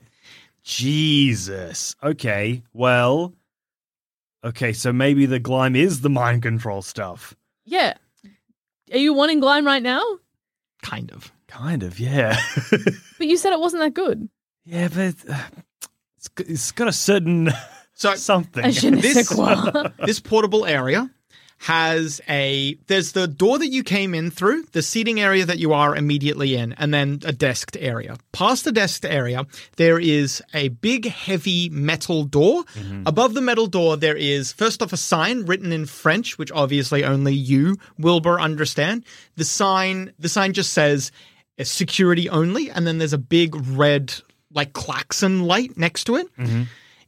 Jesus. 0.63 1.95
Okay. 2.03 2.63
Well. 2.73 3.33
Okay, 4.47 4.73
so 4.73 4.93
maybe 4.93 5.25
the 5.25 5.39
Glime 5.39 5.75
is 5.75 6.01
the 6.01 6.09
mind 6.09 6.41
control 6.43 6.81
stuff. 6.81 7.35
Yeah. 7.65 7.93
Are 8.91 8.97
you 8.97 9.13
wanting 9.13 9.39
Glime 9.41 9.65
right 9.65 9.83
now? 9.83 10.01
Kind 10.81 11.11
of. 11.11 11.31
Kind 11.47 11.83
of, 11.83 11.99
yeah. 11.99 12.37
But 13.17 13.27
you 13.27 13.35
said 13.37 13.51
it 13.51 13.59
wasn't 13.59 13.81
that 13.83 13.93
good. 13.93 14.29
yeah, 14.65 14.87
but 14.89 15.15
uh, 15.29 15.43
it's, 16.17 16.29
it's 16.37 16.71
got 16.71 16.87
a 16.87 16.91
certain 16.93 17.49
So 17.93 18.13
something. 18.31 18.63
A 18.63 18.71
je 18.71 18.89
ne 18.91 19.01
sais 19.01 19.27
This- 19.27 19.91
this 20.05 20.19
portable 20.19 20.65
area 20.65 21.09
has 21.59 22.21
a 22.29 22.77
there's 22.87 23.13
the 23.13 23.27
door 23.27 23.57
that 23.59 23.67
you 23.67 23.83
came 23.83 24.13
in 24.13 24.29
through, 24.31 24.63
the 24.73 24.81
seating 24.81 25.19
area 25.19 25.45
that 25.45 25.57
you 25.57 25.73
are 25.73 25.95
immediately 25.95 26.55
in, 26.55 26.73
and 26.73 26.93
then 26.93 27.13
a 27.25 27.33
desked 27.33 27.75
area. 27.79 28.17
Past 28.31 28.63
the 28.63 28.71
desked 28.71 29.09
area, 29.09 29.45
there 29.77 29.99
is 29.99 30.41
a 30.53 30.69
big 30.69 31.07
heavy 31.07 31.69
metal 31.69 32.23
door. 32.23 32.63
Above 33.05 33.33
the 33.33 33.41
metal 33.41 33.67
door 33.67 33.97
there 33.97 34.15
is 34.15 34.53
first 34.53 34.81
off 34.83 34.93
a 34.93 34.97
sign 34.97 35.45
written 35.45 35.71
in 35.71 35.85
French, 35.85 36.37
which 36.37 36.51
obviously 36.51 37.03
only 37.03 37.33
you, 37.33 37.75
Wilbur, 37.97 38.39
understand. 38.39 39.03
The 39.35 39.45
sign 39.45 40.13
the 40.19 40.29
sign 40.29 40.53
just 40.53 40.73
says 40.73 41.11
uh, 41.59 41.63
security 41.63 42.29
only, 42.29 42.69
and 42.69 42.85
then 42.85 42.99
there's 42.99 43.13
a 43.13 43.17
big 43.17 43.55
red 43.69 44.13
like 44.53 44.73
klaxon 44.73 45.43
light 45.43 45.77
next 45.77 46.05
to 46.05 46.15
it. 46.17 46.27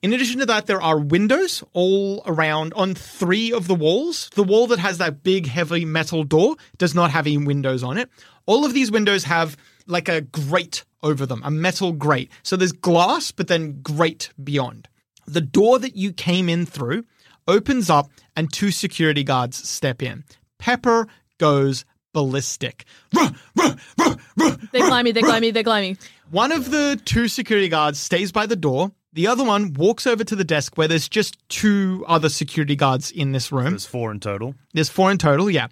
In 0.01 0.13
addition 0.13 0.39
to 0.39 0.45
that, 0.45 0.65
there 0.65 0.81
are 0.81 0.97
windows 0.97 1.61
all 1.73 2.23
around 2.25 2.73
on 2.73 2.95
three 2.95 3.51
of 3.51 3.67
the 3.67 3.75
walls. 3.75 4.29
The 4.33 4.43
wall 4.43 4.65
that 4.67 4.79
has 4.79 4.97
that 4.99 5.23
big, 5.23 5.45
heavy 5.47 5.83
metal 5.83 6.23
door 6.23 6.55
does 6.77 6.95
not 6.95 7.11
have 7.11 7.27
any 7.27 7.37
windows 7.37 7.83
on 7.83 7.97
it. 7.97 8.09
All 8.45 8.65
of 8.65 8.73
these 8.73 8.91
windows 8.91 9.25
have 9.25 9.57
like 9.87 10.07
a 10.07 10.21
grate 10.21 10.85
over 11.03 11.25
them, 11.25 11.41
a 11.43 11.51
metal 11.51 11.91
grate. 11.91 12.31
So 12.43 12.55
there's 12.55 12.71
glass, 12.71 13.31
but 13.31 13.47
then 13.47 13.81
grate 13.81 14.29
beyond. 14.41 14.87
The 15.27 15.41
door 15.41 15.79
that 15.79 15.95
you 15.97 16.13
came 16.13 16.47
in 16.47 16.65
through 16.65 17.03
opens 17.47 17.89
up, 17.89 18.09
and 18.35 18.51
two 18.53 18.71
security 18.71 19.23
guards 19.23 19.57
step 19.67 20.01
in. 20.01 20.23
Pepper 20.59 21.07
goes 21.39 21.83
ballistic. 22.13 22.85
Ruh, 23.13 23.31
ruh, 23.55 23.75
ruh, 23.97 24.15
ruh, 24.37 24.55
They're 24.71 24.89
climby, 24.89 25.13
they're 25.13 25.23
climby, 25.23 25.51
they're 25.53 25.63
climby. 25.63 25.97
one 26.31 26.51
of 26.51 26.69
the 26.71 26.99
two 27.05 27.27
security 27.27 27.67
guards 27.69 27.99
stays 27.99 28.31
by 28.31 28.45
the 28.45 28.55
door. 28.55 28.91
The 29.13 29.27
other 29.27 29.43
one 29.43 29.73
walks 29.73 30.05
over 30.05 30.23
to 30.23 30.35
the 30.35 30.43
desk 30.43 30.77
where 30.77 30.87
there's 30.87 31.09
just 31.09 31.37
two 31.49 32.05
other 32.07 32.29
security 32.29 32.75
guards 32.75 33.11
in 33.11 33.31
this 33.31 33.51
room. 33.51 33.71
There's 33.71 33.85
four 33.85 34.11
in 34.11 34.19
total. 34.19 34.55
There's 34.73 34.89
four 34.89 35.09
in 35.11 35.17
total, 35.17 35.49
yeah. 35.49 35.67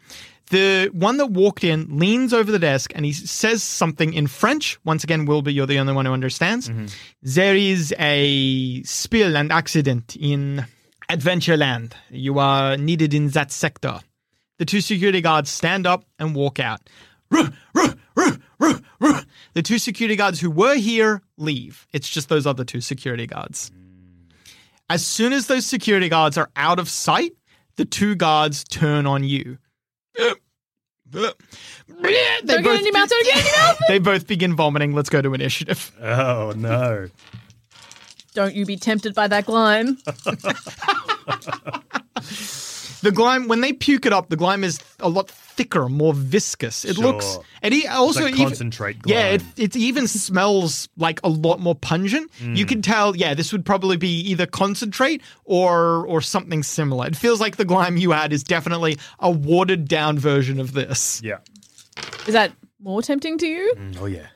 The 0.49 0.89
one 0.93 1.17
that 1.17 1.27
walked 1.27 1.63
in 1.63 1.99
leans 1.99 2.33
over 2.33 2.51
the 2.51 2.59
desk 2.59 2.91
and 2.95 3.05
he 3.05 3.11
says 3.11 3.61
something 3.61 4.13
in 4.13 4.27
French. 4.27 4.79
Once 4.85 5.03
again, 5.03 5.25
Wilbur, 5.25 5.51
you're 5.51 5.67
the 5.67 5.77
only 5.77 5.93
one 5.93 6.05
who 6.05 6.13
understands. 6.13 6.69
Mm-hmm. 6.69 6.85
There 7.21 7.55
is 7.55 7.93
a 7.99 8.81
spill 8.83 9.35
and 9.35 9.51
accident 9.51 10.15
in 10.15 10.65
Adventureland. 11.09 11.93
You 12.09 12.39
are 12.39 12.77
needed 12.77 13.13
in 13.13 13.29
that 13.29 13.51
sector. 13.51 13.99
The 14.57 14.65
two 14.65 14.81
security 14.81 15.21
guards 15.21 15.49
stand 15.49 15.85
up 15.85 16.05
and 16.17 16.33
walk 16.33 16.59
out. 16.59 16.89
Ruh, 17.29 17.49
ruh, 17.73 17.93
ruh, 18.15 18.37
ruh, 18.59 18.79
ruh. 18.99 19.21
The 19.53 19.61
two 19.61 19.77
security 19.77 20.15
guards 20.15 20.39
who 20.39 20.49
were 20.49 20.75
here 20.75 21.21
leave. 21.37 21.87
It's 21.91 22.09
just 22.09 22.29
those 22.29 22.45
other 22.45 22.63
two 22.63 22.81
security 22.81 23.27
guards. 23.27 23.71
As 24.89 25.05
soon 25.05 25.33
as 25.33 25.47
those 25.47 25.65
security 25.65 26.09
guards 26.09 26.37
are 26.37 26.49
out 26.55 26.79
of 26.79 26.89
sight, 26.89 27.33
the 27.75 27.85
two 27.85 28.15
guards 28.15 28.63
turn 28.63 29.05
on 29.05 29.23
you. 29.23 29.57
They 30.15 30.33
Don't 31.11 32.63
get 32.63 32.79
in 32.79 32.85
your 32.85 32.93
mouth, 32.93 33.09
don't 33.09 33.25
get 33.25 33.37
in 33.37 33.61
mouth. 33.61 33.79
they 33.87 33.99
both 33.99 34.27
begin 34.27 34.55
vomiting. 34.55 34.93
Let's 34.93 35.09
go 35.09 35.21
to 35.21 35.33
initiative. 35.33 35.91
Oh 36.01 36.53
no. 36.55 37.07
Don't 38.33 38.53
you 38.53 38.65
be 38.65 38.77
tempted 38.77 39.15
by 39.15 39.27
that 39.27 39.45
Glime. 39.45 39.97
The 43.01 43.11
glime, 43.11 43.47
when 43.47 43.61
they 43.61 43.73
puke 43.73 44.07
it 44.07 44.13
up, 44.13 44.29
the 44.29 44.35
glime 44.35 44.63
is 44.63 44.79
a 44.99 45.07
lot 45.07 45.29
thicker, 45.57 45.89
more 45.89 46.13
viscous. 46.13 46.85
It 46.85 46.95
Sure. 46.95 47.03
looks, 47.05 47.39
and 47.61 47.73
he 47.73 47.85
also 47.87 48.23
like 48.23 48.35
even, 48.35 48.47
concentrate 48.47 48.97
Yeah, 49.05 49.25
it, 49.29 49.41
it 49.57 49.75
even 49.75 50.07
smells 50.07 50.87
like 50.97 51.19
a 51.23 51.29
lot 51.29 51.59
more 51.59 51.75
pungent. 51.75 52.31
You 52.39 52.65
Mm. 52.65 52.67
can 52.69 52.81
tell, 52.81 53.15
yeah, 53.15 53.33
this 53.33 53.51
would 53.51 53.65
probably 53.65 53.97
be 53.97 54.19
either 54.31 54.45
concentrate 54.45 55.21
or 55.43 56.05
or 56.07 56.21
something 56.21 56.63
similar. 56.63 57.07
It 57.07 57.15
feels 57.17 57.41
like 57.41 57.57
the 57.57 57.65
glime 57.65 57.97
you 57.97 58.11
had 58.11 58.31
is 58.31 58.43
definitely 58.43 58.97
a 59.19 59.29
watered 59.31 59.87
down 59.87 60.17
version 60.19 60.59
of 60.59 60.71
this. 60.73 61.19
Yeah. 61.23 61.39
Is 62.27 62.33
that 62.33 62.51
more 62.79 63.01
tempting 63.01 63.37
to 63.39 63.47
you? 63.47 63.73
Oh 63.99 64.05
yeah. 64.05 64.27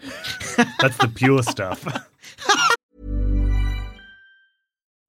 That's 0.79 0.97
the 0.97 1.07
pure 1.13 1.43
stuff. 1.43 1.85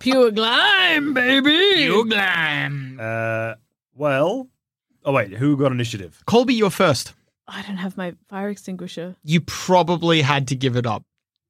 Pure 0.00 0.30
Glime, 0.32 1.12
baby. 1.12 1.74
Pure 1.76 2.06
glam. 2.06 2.98
Uh, 2.98 3.54
well, 3.94 4.48
oh 5.04 5.12
wait, 5.12 5.34
who 5.34 5.58
got 5.58 5.72
initiative? 5.72 6.22
Colby, 6.26 6.54
you're 6.54 6.70
first. 6.70 7.12
I 7.46 7.60
don't 7.62 7.76
have 7.76 7.96
my 7.98 8.14
fire 8.28 8.48
extinguisher. 8.48 9.14
You 9.24 9.42
probably 9.42 10.22
had 10.22 10.48
to 10.48 10.56
give 10.56 10.76
it 10.76 10.86
up. 10.86 11.04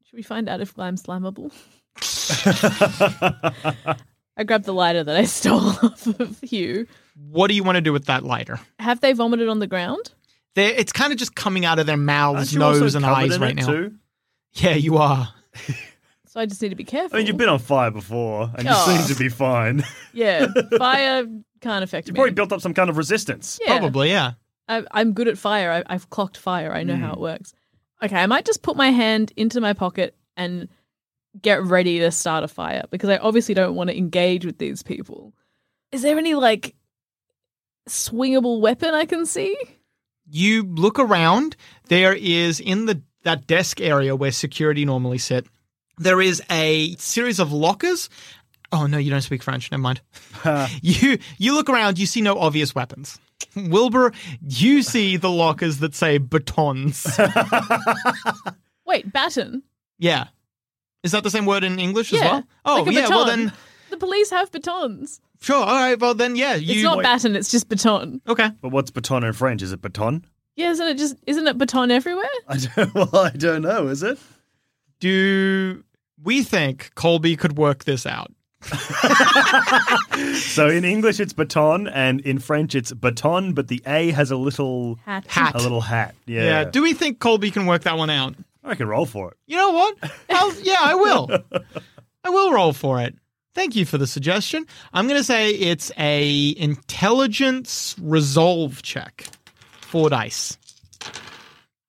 Should 0.04 0.16
we 0.16 0.22
find 0.22 0.48
out 0.48 0.60
if 0.60 0.74
Glime's 0.74 1.04
flammable? 1.04 1.52
I 4.36 4.44
grabbed 4.44 4.64
the 4.64 4.74
lighter 4.74 5.04
that 5.04 5.16
I 5.16 5.24
stole 5.24 5.60
off 5.82 6.06
of 6.18 6.40
Hugh. 6.40 6.88
What 7.28 7.48
do 7.48 7.54
you 7.54 7.62
want 7.62 7.76
to 7.76 7.82
do 7.82 7.92
with 7.92 8.06
that 8.06 8.24
lighter? 8.24 8.58
Have 8.80 9.00
they 9.00 9.12
vomited 9.12 9.48
on 9.48 9.60
the 9.60 9.66
ground? 9.68 10.10
They're, 10.56 10.72
it's 10.72 10.92
kind 10.92 11.12
of 11.12 11.18
just 11.20 11.36
coming 11.36 11.64
out 11.64 11.78
of 11.78 11.86
their 11.86 11.94
Aren't 11.94 12.06
mouths, 12.06 12.52
you 12.52 12.60
also 12.60 12.80
nose, 12.80 12.94
and 12.96 13.04
covered 13.04 13.16
eyes 13.16 13.36
in 13.36 13.42
right 13.42 13.50
it 13.52 13.56
now. 13.56 13.66
Too? 13.66 13.94
Yeah, 14.54 14.74
you 14.74 14.96
are. 14.96 15.32
So 16.30 16.38
I 16.38 16.46
just 16.46 16.62
need 16.62 16.68
to 16.68 16.76
be 16.76 16.84
careful. 16.84 17.16
I 17.16 17.18
mean, 17.18 17.26
you've 17.26 17.36
been 17.36 17.48
on 17.48 17.58
fire 17.58 17.90
before, 17.90 18.52
and 18.54 18.62
you 18.62 18.72
Oh. 18.72 18.86
seem 18.86 19.04
to 19.12 19.20
be 19.20 19.28
fine. 19.28 19.82
Yeah, 20.12 20.46
fire 20.78 21.26
can't 21.60 21.82
affect 21.82 22.06
me. 22.06 22.10
You 22.10 22.12
me. 22.12 22.18
probably 22.18 22.34
built 22.34 22.52
up 22.52 22.60
some 22.60 22.72
kind 22.72 22.88
of 22.88 22.96
resistance. 22.96 23.58
yeah. 23.60 23.78
Probably, 23.78 24.10
yeah. 24.10 24.32
I, 24.68 24.84
I'm 24.92 25.12
good 25.12 25.26
at 25.26 25.38
fire. 25.38 25.72
I, 25.72 25.92
I've 25.92 26.08
clocked 26.08 26.36
fire. 26.36 26.72
I 26.72 26.84
know 26.84 26.94
how 26.94 27.08
hmm. 27.08 27.14
it 27.14 27.20
works. 27.20 27.52
Okay, 28.00 28.14
I 28.14 28.26
might 28.26 28.44
just 28.44 28.62
put 28.62 28.76
my 28.76 28.90
hand 28.90 29.32
into 29.36 29.60
my 29.60 29.72
pocket 29.72 30.14
and 30.36 30.68
get 31.42 31.64
ready 31.64 31.98
to 31.98 32.12
start 32.12 32.44
a 32.44 32.48
fire 32.48 32.84
because 32.90 33.10
I 33.10 33.16
obviously 33.16 33.54
don't 33.54 33.74
want 33.74 33.90
to 33.90 33.98
engage 33.98 34.46
with 34.46 34.58
these 34.58 34.84
people. 34.84 35.32
Is 35.90 36.02
there 36.02 36.16
any 36.16 36.34
like 36.34 36.76
swingable 37.88 38.60
weapon 38.60 38.94
I 38.94 39.04
can 39.04 39.26
see? 39.26 39.56
You 40.28 40.62
look 40.62 41.00
around. 41.00 41.56
There 41.88 42.14
is 42.14 42.60
in 42.60 42.86
the 42.86 43.02
that 43.24 43.48
desk 43.48 43.80
area 43.80 44.14
where 44.14 44.30
security 44.30 44.84
normally 44.84 45.18
sit. 45.18 45.46
There 46.00 46.20
is 46.20 46.42
a 46.50 46.94
series 46.96 47.38
of 47.38 47.52
lockers 47.52 48.08
Oh 48.72 48.86
no, 48.86 48.98
you 48.98 49.10
don't 49.10 49.20
speak 49.22 49.42
French. 49.42 49.70
Never 49.70 49.80
mind. 49.82 50.00
you 50.82 51.18
you 51.38 51.54
look 51.54 51.68
around. 51.68 51.98
You 51.98 52.06
see 52.06 52.20
no 52.20 52.38
obvious 52.38 52.74
weapons. 52.74 53.18
Wilbur, 53.56 54.12
you 54.46 54.82
see 54.82 55.16
the 55.16 55.30
lockers 55.30 55.78
that 55.78 55.94
say 55.94 56.18
batons. 56.18 57.04
Wait, 58.86 59.12
baton. 59.12 59.62
yeah, 59.98 60.28
is 61.02 61.12
that 61.12 61.22
the 61.22 61.30
same 61.30 61.46
word 61.46 61.64
in 61.64 61.78
English 61.78 62.12
as 62.12 62.20
Yeah. 62.20 62.30
well? 62.32 62.44
Oh 62.64 62.82
like 62.82 62.86
a 62.88 62.92
yeah. 62.92 63.08
Well 63.08 63.24
baton. 63.24 63.44
then, 63.46 63.52
The 63.90 63.96
police 63.96 64.30
have 64.30 64.52
batons. 64.52 65.20
sure. 65.40 65.56
All 65.56 65.66
right. 65.66 65.98
Well 65.98 66.14
then, 66.14 66.36
yeah. 66.36 66.54
You 66.54 66.74
it's 66.74 66.82
not 66.84 67.02
baton, 67.02 67.34
it's 67.36 67.50
just 67.50 67.68
baton. 67.68 68.20
okay? 68.28 68.50
But 68.60 68.70
what's 68.70 68.90
baton 68.90 69.24
in 69.24 69.32
French? 69.32 69.62
Is 69.62 69.72
it 69.72 69.82
baton? 69.82 70.24
Yeah, 70.56 70.70
isn't 70.70 70.86
it 70.86 70.98
just 70.98 71.16
isn't 71.26 71.46
it 71.46 71.58
baton 71.58 71.90
everywhere? 71.90 72.24
I 72.48 72.56
don't. 72.58 72.94
Well, 72.94 73.16
I 73.16 73.30
don't 73.30 73.62
know. 73.62 73.88
Is 73.88 74.02
it? 74.02 74.18
Do 75.00 75.82
we 76.22 76.42
think 76.42 76.94
Colby 76.94 77.36
could 77.36 77.56
work 77.56 77.84
this 77.84 78.06
out? 78.06 78.32
So 80.34 80.68
in 80.68 80.84
English 80.84 81.20
it's 81.20 81.32
baton, 81.32 81.88
and 81.88 82.20
in 82.20 82.38
French 82.38 82.74
it's 82.74 82.92
baton, 82.92 83.52
but 83.54 83.68
the 83.68 83.82
A 83.86 84.10
has 84.10 84.30
a 84.30 84.36
little 84.36 84.98
Hat. 85.06 85.26
Hat. 85.26 85.54
a 85.54 85.58
little 85.58 85.80
hat. 85.80 86.14
Yeah. 86.26 86.42
Yeah. 86.42 86.64
Do 86.64 86.82
we 86.82 86.92
think 86.92 87.20
Colby 87.20 87.50
can 87.50 87.66
work 87.66 87.82
that 87.82 87.96
one 87.96 88.10
out? 88.10 88.34
I 88.64 88.74
can 88.74 88.88
roll 88.88 89.06
for 89.06 89.30
it. 89.30 89.36
You 89.46 89.56
know 89.56 89.70
what? 89.70 89.96
I'll, 90.28 90.54
yeah, 90.62 90.76
I 90.80 90.94
will. 90.94 91.30
I 92.24 92.30
will 92.30 92.52
roll 92.52 92.72
for 92.72 93.00
it. 93.00 93.14
Thank 93.54 93.74
you 93.76 93.84
for 93.86 93.96
the 93.98 94.06
suggestion. 94.06 94.66
I'm 94.92 95.06
going 95.08 95.18
to 95.18 95.24
say 95.24 95.50
it's 95.50 95.90
a 95.96 96.54
intelligence 96.58 97.96
resolve 98.00 98.82
check. 98.82 99.26
Four 99.80 100.10
dice. 100.10 100.58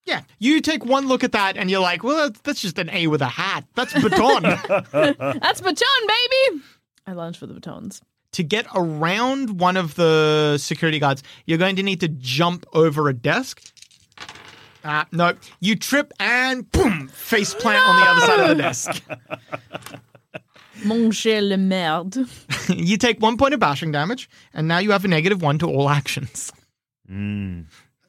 Yeah, 0.04 0.22
you 0.38 0.60
take 0.60 0.84
one 0.84 1.06
look 1.06 1.22
at 1.22 1.32
that 1.32 1.56
and 1.56 1.70
you're 1.70 1.80
like, 1.80 2.02
well, 2.02 2.16
that's, 2.28 2.40
that's 2.40 2.60
just 2.60 2.78
an 2.78 2.90
A 2.90 3.06
with 3.06 3.22
a 3.22 3.26
hat. 3.28 3.64
That's 3.74 3.92
baton. 3.94 4.42
That's 4.92 5.60
baton, 5.60 6.06
baby. 6.06 6.62
I 7.06 7.12
lunge 7.12 7.38
for 7.38 7.46
the 7.46 7.54
batons. 7.54 8.02
to 8.32 8.42
get 8.42 8.66
around 8.74 9.60
one 9.60 9.76
of 9.76 9.94
the 9.94 10.56
security 10.58 10.98
guards, 10.98 11.22
you're 11.46 11.58
going 11.58 11.76
to 11.76 11.82
need 11.82 12.00
to 12.00 12.08
jump 12.08 12.66
over 12.72 13.08
a 13.08 13.12
desk. 13.14 13.62
Ah, 14.84 15.06
no, 15.12 15.34
you 15.60 15.76
trip 15.76 16.12
and 16.18 16.68
boom, 16.72 17.06
face 17.08 17.54
plant 17.54 17.86
on 17.86 17.96
the 18.00 18.06
other 18.08 18.20
side 18.22 18.40
of 18.40 18.48
the 18.48 18.62
desk. 18.62 19.02
Mon 20.84 21.12
cher 21.12 21.40
le 21.40 21.56
merde. 21.56 22.26
you 22.68 22.96
take 22.96 23.20
one 23.20 23.36
point 23.36 23.54
of 23.54 23.60
bashing 23.60 23.92
damage, 23.92 24.28
and 24.52 24.66
now 24.66 24.78
you 24.78 24.90
have 24.90 25.04
a 25.04 25.08
negative 25.08 25.40
one 25.40 25.58
to 25.58 25.68
all 25.68 25.88
actions. 25.88 26.50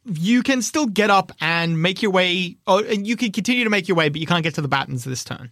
You 0.06 0.44
can 0.44 0.62
still 0.62 0.86
get 0.86 1.10
up 1.10 1.32
and 1.40 1.82
make 1.82 2.02
your 2.02 2.12
way. 2.12 2.58
Oh, 2.68 2.84
and 2.84 3.08
you 3.08 3.16
can 3.16 3.32
continue 3.32 3.64
to 3.64 3.70
make 3.70 3.88
your 3.88 3.96
way, 3.96 4.10
but 4.10 4.20
you 4.20 4.28
can't 4.28 4.44
get 4.44 4.56
to 4.56 4.62
the 4.62 4.68
battens 4.68 5.04
this 5.04 5.24
turn. 5.24 5.52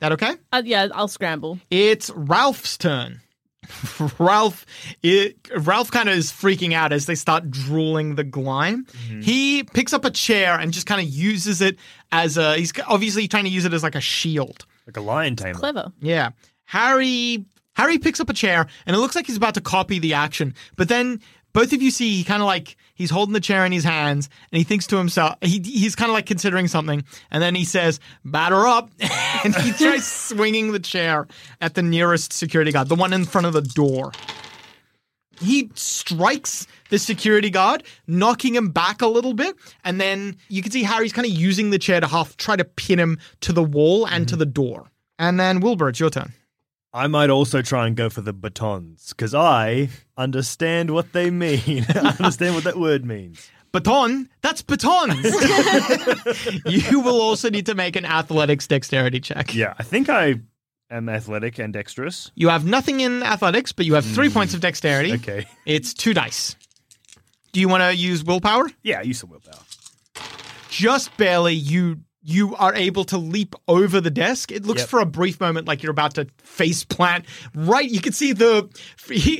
That 0.00 0.12
okay? 0.12 0.34
Uh, 0.52 0.62
yeah, 0.64 0.88
I'll 0.92 1.08
scramble. 1.08 1.60
It's 1.70 2.10
Ralph's 2.10 2.76
turn. 2.76 3.20
Ralph, 4.18 4.66
it, 5.02 5.36
Ralph 5.56 5.92
kind 5.92 6.08
of 6.08 6.16
is 6.16 6.32
freaking 6.32 6.72
out 6.72 6.92
as 6.92 7.06
they 7.06 7.14
start 7.14 7.48
drooling 7.48 8.16
the 8.16 8.24
glime. 8.24 8.86
He 9.22 9.62
picks 9.62 9.92
up 9.92 10.04
a 10.04 10.10
chair 10.10 10.58
and 10.58 10.72
just 10.72 10.86
kind 10.86 11.00
of 11.00 11.06
uses 11.06 11.60
it 11.60 11.78
as 12.10 12.36
a. 12.36 12.56
He's 12.56 12.72
obviously 12.88 13.28
trying 13.28 13.44
to 13.44 13.50
use 13.50 13.64
it 13.64 13.72
as 13.72 13.84
like 13.84 13.94
a 13.94 14.00
shield. 14.00 14.66
Like 14.86 14.96
a 14.96 15.00
lion 15.00 15.36
tamer. 15.36 15.58
Clever. 15.58 15.92
Yeah. 16.00 16.30
Harry 16.64 17.44
Harry 17.74 17.98
picks 17.98 18.20
up 18.20 18.28
a 18.28 18.34
chair 18.34 18.66
and 18.86 18.96
it 18.96 18.98
looks 18.98 19.14
like 19.14 19.26
he's 19.26 19.36
about 19.36 19.54
to 19.54 19.60
copy 19.60 19.98
the 19.98 20.14
action. 20.14 20.54
But 20.76 20.88
then 20.88 21.20
both 21.52 21.72
of 21.72 21.82
you 21.82 21.90
see 21.90 22.16
he 22.16 22.24
kind 22.24 22.42
of 22.42 22.46
like 22.46 22.76
he's 22.94 23.10
holding 23.10 23.32
the 23.32 23.40
chair 23.40 23.64
in 23.64 23.72
his 23.72 23.84
hands 23.84 24.28
and 24.50 24.58
he 24.58 24.64
thinks 24.64 24.86
to 24.86 24.96
himself 24.96 25.36
he 25.42 25.60
he's 25.60 25.96
kind 25.96 26.10
of 26.10 26.14
like 26.14 26.26
considering 26.26 26.68
something 26.68 27.04
and 27.30 27.42
then 27.42 27.54
he 27.54 27.64
says 27.64 28.00
batter 28.24 28.66
up 28.66 28.90
and 29.44 29.54
he 29.56 29.72
tries 29.72 30.06
swinging 30.32 30.72
the 30.72 30.80
chair 30.80 31.26
at 31.60 31.74
the 31.74 31.82
nearest 31.82 32.32
security 32.32 32.72
guard, 32.72 32.88
the 32.88 32.94
one 32.94 33.12
in 33.12 33.24
front 33.24 33.46
of 33.46 33.52
the 33.52 33.62
door. 33.62 34.12
He 35.40 35.70
strikes 35.74 36.66
the 36.90 36.98
security 36.98 37.50
guard, 37.50 37.82
knocking 38.06 38.54
him 38.54 38.68
back 38.68 39.02
a 39.02 39.06
little 39.06 39.34
bit, 39.34 39.56
and 39.84 40.00
then 40.00 40.36
you 40.48 40.62
can 40.62 40.70
see 40.70 40.84
Harry's 40.84 41.12
kind 41.12 41.26
of 41.26 41.32
using 41.32 41.70
the 41.70 41.78
chair 41.78 42.00
to 42.00 42.06
half 42.06 42.36
try 42.36 42.54
to 42.54 42.64
pin 42.64 42.98
him 42.98 43.18
to 43.40 43.52
the 43.52 43.62
wall 43.62 44.06
and 44.06 44.28
to 44.28 44.34
mm-hmm. 44.34 44.40
the 44.40 44.46
door. 44.46 44.90
And 45.18 45.40
then 45.40 45.60
Wilbur, 45.60 45.88
it's 45.88 46.00
your 46.00 46.10
turn. 46.10 46.32
I 46.94 47.06
might 47.06 47.30
also 47.30 47.62
try 47.62 47.86
and 47.86 47.96
go 47.96 48.10
for 48.10 48.20
the 48.20 48.34
batons 48.34 49.08
because 49.10 49.34
I 49.34 49.88
understand 50.16 50.90
what 50.90 51.12
they 51.12 51.30
mean. 51.30 51.86
I 51.94 52.14
understand 52.18 52.54
what 52.54 52.64
that 52.64 52.78
word 52.78 53.04
means. 53.04 53.50
Baton, 53.72 54.28
that's 54.42 54.60
batons. 54.60 55.24
you 56.66 57.00
will 57.00 57.22
also 57.22 57.48
need 57.48 57.64
to 57.66 57.74
make 57.74 57.96
an 57.96 58.04
athletics 58.04 58.66
dexterity 58.66 59.20
check. 59.20 59.54
Yeah, 59.54 59.72
I 59.78 59.82
think 59.82 60.10
I 60.10 60.40
am 60.90 61.08
athletic 61.08 61.58
and 61.58 61.72
dexterous. 61.72 62.30
You 62.34 62.50
have 62.50 62.66
nothing 62.66 63.00
in 63.00 63.22
athletics, 63.22 63.72
but 63.72 63.86
you 63.86 63.94
have 63.94 64.04
three 64.04 64.28
hmm. 64.28 64.34
points 64.34 64.52
of 64.52 64.60
dexterity. 64.60 65.14
Okay. 65.14 65.46
It's 65.64 65.94
two 65.94 66.12
dice. 66.12 66.56
Do 67.52 67.60
you 67.60 67.68
want 67.68 67.82
to 67.82 67.96
use 67.96 68.22
willpower? 68.22 68.70
Yeah, 68.82 69.00
use 69.00 69.18
some 69.18 69.30
willpower. 69.30 69.60
Just 70.68 71.14
barely, 71.16 71.54
you 71.54 72.00
you 72.24 72.54
are 72.56 72.74
able 72.74 73.04
to 73.04 73.18
leap 73.18 73.54
over 73.66 74.00
the 74.00 74.10
desk. 74.10 74.52
It 74.52 74.64
looks 74.64 74.82
Yep. 74.82 74.88
for 74.90 75.00
a 75.00 75.06
brief 75.06 75.40
moment 75.40 75.66
like 75.66 75.82
you're 75.82 75.90
about 75.90 76.14
to 76.14 76.26
face 76.38 76.84
plant. 76.84 77.24
Right, 77.54 77.90
you 77.90 78.00
can 78.00 78.12
see 78.12 78.32
the 78.32 78.68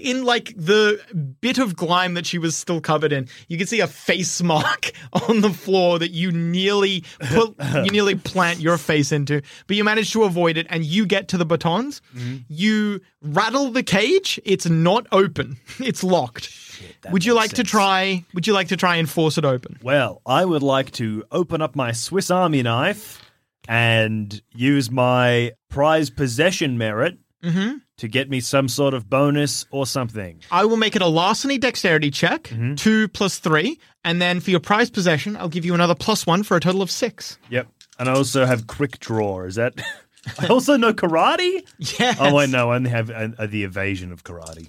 in 0.05 0.25
like 0.25 0.53
the 0.57 1.01
bit 1.41 1.59
of 1.59 1.77
grime 1.77 2.15
that 2.15 2.27
she 2.27 2.39
was 2.39 2.57
still 2.57 2.81
covered 2.81 3.13
in. 3.13 3.29
You 3.49 3.57
can 3.59 3.67
see 3.67 3.81
a 3.81 3.87
face 3.87 4.43
mark 4.43 4.91
on 5.29 5.41
the 5.43 5.51
floor 5.51 5.99
that 6.01 6.11
you 6.11 6.33
nearly 6.33 7.05
put 7.21 7.55
you 7.85 7.91
nearly 7.91 8.15
plant 8.17 8.61
your 8.61 8.79
face 8.79 9.13
into, 9.13 9.43
but 9.67 9.77
you 9.77 9.85
manage 9.85 10.13
to 10.13 10.25
avoid 10.25 10.57
it 10.57 10.67
and 10.69 10.85
you 10.85 11.07
get 11.07 11.29
to 11.29 11.39
the 11.39 11.47
batons. 11.47 12.03
Mm-hmm. 12.17 12.37
You 12.49 13.01
rattle 13.23 13.71
the 13.71 13.83
cage. 13.83 14.41
It's 14.45 14.67
not 14.69 15.07
open. 15.13 15.57
It's 15.79 16.03
locked. 16.05 16.51
Would 17.11 17.25
you 17.25 17.35
like 17.35 17.53
to 17.55 17.65
try? 17.65 18.25
Would 18.35 18.47
you 18.47 18.53
like 18.53 18.69
to 18.69 18.77
try 18.77 18.97
and 18.97 19.09
force 19.09 19.39
it 19.39 19.45
open? 19.45 19.79
Well, 19.83 20.21
I 20.27 20.45
would 20.45 20.63
like 20.63 20.91
to 20.93 21.25
open 21.31 21.61
up 21.63 21.75
my 21.77 21.93
Swiss 21.93 22.31
Army 22.31 22.63
knife 22.63 23.21
and 23.69 24.41
use 24.55 24.91
my 24.91 25.53
prize 25.69 26.11
possession 26.11 26.79
merit 26.79 27.19
to 27.99 28.09
get 28.09 28.31
me 28.31 28.39
some 28.41 28.69
sort 28.69 28.95
of 28.95 29.11
bonus 29.11 29.67
or 29.73 29.85
something. 29.87 30.41
I 30.53 30.65
will 30.65 30.77
make 30.77 30.95
it 30.95 31.03
a 31.03 31.07
larceny 31.09 31.59
dexterity 31.59 32.11
check, 32.11 32.45
Mm-hmm. 32.45 32.75
two 32.77 33.09
plus 33.09 33.39
three, 33.39 33.81
and 34.05 34.23
then 34.23 34.39
for 34.41 34.51
your 34.51 34.61
prize 34.61 34.91
possession, 34.91 35.37
I'll 35.37 35.49
give 35.49 35.65
you 35.65 35.75
another 35.75 35.95
plus 35.97 36.25
one 36.27 36.43
for 36.45 36.57
a 36.57 36.61
total 36.61 36.83
of 36.83 36.91
six. 36.91 37.39
Yep. 37.51 37.67
And 37.99 38.09
I 38.09 38.13
also 38.15 38.45
have 38.47 38.67
quick 38.69 38.99
draw. 39.01 39.43
Is 39.43 39.57
that? 39.57 39.75
I 40.39 40.47
also 40.47 40.77
know 40.77 40.93
karate. 40.93 41.65
Yes. 41.99 42.17
Oh, 42.21 42.37
I 42.39 42.47
know. 42.47 42.71
I 42.71 42.77
only 42.77 42.91
have 42.91 43.11
uh, 43.11 43.47
the 43.47 43.65
evasion 43.65 44.13
of 44.13 44.23
karate. 44.23 44.69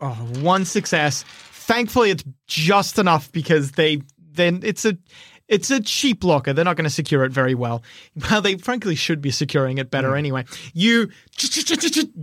Oh, 0.00 0.14
one 0.40 0.64
success. 0.64 1.24
Thankfully, 1.24 2.10
it's 2.10 2.24
just 2.46 2.98
enough 2.98 3.30
because 3.32 3.72
they 3.72 4.02
then 4.32 4.60
it's 4.62 4.84
a 4.84 4.96
it's 5.48 5.70
a 5.70 5.80
cheap 5.80 6.24
locker. 6.24 6.52
They're 6.52 6.64
not 6.64 6.76
going 6.76 6.84
to 6.84 6.90
secure 6.90 7.24
it 7.24 7.32
very 7.32 7.54
well. 7.54 7.82
Well, 8.30 8.42
they 8.42 8.56
frankly 8.56 8.94
should 8.94 9.22
be 9.22 9.30
securing 9.30 9.78
it 9.78 9.90
better 9.90 10.10
hmm. 10.10 10.16
anyway. 10.16 10.44
You 10.74 11.10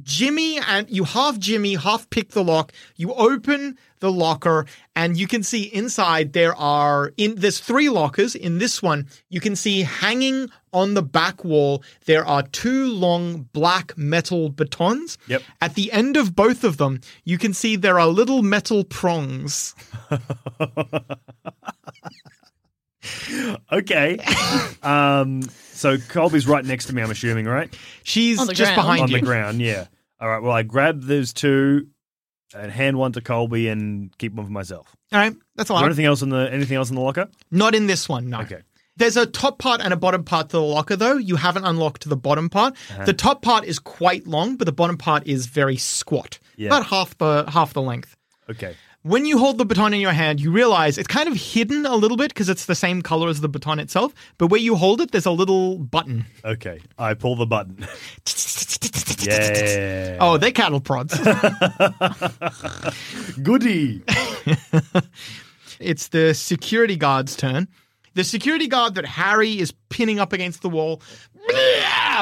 Jimmy 0.03 0.59
and 0.67 0.89
you 0.89 1.03
half 1.03 1.39
Jimmy, 1.39 1.75
half 1.75 2.09
pick 2.09 2.29
the 2.29 2.43
lock. 2.43 2.71
You 2.95 3.13
open 3.13 3.77
the 3.99 4.11
locker 4.11 4.65
and 4.95 5.17
you 5.17 5.25
can 5.27 5.41
see 5.41 5.63
inside 5.63 6.33
there 6.33 6.55
are 6.55 7.11
in 7.17 7.35
there's 7.35 7.59
three 7.59 7.89
lockers. 7.89 8.35
In 8.35 8.59
this 8.59 8.83
one, 8.83 9.07
you 9.29 9.39
can 9.39 9.55
see 9.55 9.81
hanging 9.81 10.49
on 10.75 10.93
the 10.93 11.01
back 11.01 11.43
wall 11.43 11.81
there 12.05 12.25
are 12.25 12.43
two 12.43 12.85
long 12.85 13.49
black 13.53 13.97
metal 13.97 14.49
batons. 14.49 15.17
Yep. 15.27 15.41
At 15.61 15.73
the 15.75 15.91
end 15.91 16.17
of 16.17 16.35
both 16.35 16.63
of 16.63 16.77
them, 16.77 16.99
you 17.23 17.37
can 17.37 17.53
see 17.53 17.75
there 17.75 17.99
are 17.99 18.07
little 18.07 18.43
metal 18.43 18.83
prongs. 18.83 19.73
Okay. 23.71 24.17
um. 24.81 25.41
So 25.73 25.97
Colby's 25.97 26.47
right 26.47 26.65
next 26.65 26.85
to 26.85 26.95
me. 26.95 27.01
I'm 27.03 27.11
assuming, 27.11 27.45
right? 27.45 27.71
She's 28.03 28.37
just 28.47 28.57
ground. 28.57 28.75
behind 28.75 29.01
On 29.03 29.09
you. 29.09 29.17
the 29.19 29.25
ground. 29.25 29.61
Yeah. 29.61 29.85
All 30.19 30.27
right. 30.29 30.41
Well, 30.41 30.53
I 30.53 30.63
grab 30.63 31.03
those 31.03 31.33
two 31.33 31.87
and 32.55 32.71
hand 32.71 32.97
one 32.97 33.11
to 33.13 33.21
Colby 33.21 33.67
and 33.67 34.15
keep 34.17 34.33
one 34.33 34.45
for 34.45 34.51
myself. 34.51 34.95
All 35.11 35.19
right, 35.19 35.35
that's 35.55 35.69
a 35.69 35.73
lot. 35.73 35.85
anything 35.85 36.05
else 36.05 36.21
in 36.21 36.29
the 36.29 36.49
anything 36.51 36.77
else 36.77 36.89
in 36.89 36.95
the 36.95 37.01
locker? 37.01 37.27
Not 37.51 37.75
in 37.75 37.87
this 37.87 38.09
one, 38.09 38.29
no. 38.29 38.41
Okay. 38.41 38.61
There's 38.97 39.17
a 39.17 39.25
top 39.25 39.59
part 39.59 39.81
and 39.81 39.93
a 39.93 39.97
bottom 39.97 40.23
part 40.23 40.49
to 40.49 40.57
the 40.57 40.61
locker, 40.61 40.95
though. 40.95 41.17
You 41.17 41.35
haven't 41.35 41.65
unlocked 41.65 42.07
the 42.07 42.15
bottom 42.15 42.49
part. 42.49 42.75
Uh-huh. 42.91 43.05
The 43.05 43.13
top 43.13 43.41
part 43.41 43.65
is 43.65 43.77
quite 43.79 44.25
long, 44.25 44.55
but 44.55 44.65
the 44.65 44.71
bottom 44.71 44.97
part 44.97 45.27
is 45.27 45.47
very 45.47 45.75
squat, 45.77 46.39
Yeah. 46.55 46.67
about 46.67 46.85
half 46.87 47.17
the 47.17 47.45
half 47.49 47.73
the 47.73 47.81
length. 47.81 48.15
Okay. 48.49 48.75
When 49.01 49.25
you 49.25 49.37
hold 49.37 49.59
the 49.59 49.65
baton 49.65 49.93
in 49.93 49.99
your 49.99 50.13
hand, 50.13 50.39
you 50.41 50.49
realize 50.51 50.97
it's 50.97 51.07
kind 51.07 51.27
of 51.29 51.35
hidden 51.35 51.85
a 51.85 51.95
little 51.95 52.17
bit 52.17 52.29
because 52.29 52.49
it's 52.49 52.65
the 52.65 52.73
same 52.73 53.03
color 53.03 53.29
as 53.29 53.39
the 53.41 53.47
baton 53.47 53.77
itself. 53.79 54.15
But 54.39 54.47
where 54.47 54.59
you 54.59 54.75
hold 54.75 54.99
it, 54.99 55.11
there's 55.11 55.27
a 55.27 55.31
little 55.31 55.77
button. 55.77 56.25
Okay. 56.43 56.79
I 56.97 57.13
pull 57.13 57.35
the 57.35 57.45
button. 57.45 57.77
yeah. 59.21 60.17
Oh, 60.19 60.37
they're 60.37 60.51
cattle 60.51 60.79
prods. 60.79 61.19
Goody. 63.43 64.01
It's 65.77 66.07
the 66.07 66.33
security 66.33 66.95
guard's 66.95 67.35
turn. 67.35 67.67
The 68.15 68.23
security 68.23 68.67
guard 68.67 68.95
that 68.95 69.05
Harry 69.05 69.59
is 69.59 69.73
pinning 69.89 70.19
up 70.19 70.33
against 70.33 70.61
the 70.61 70.69
wall 70.69 71.01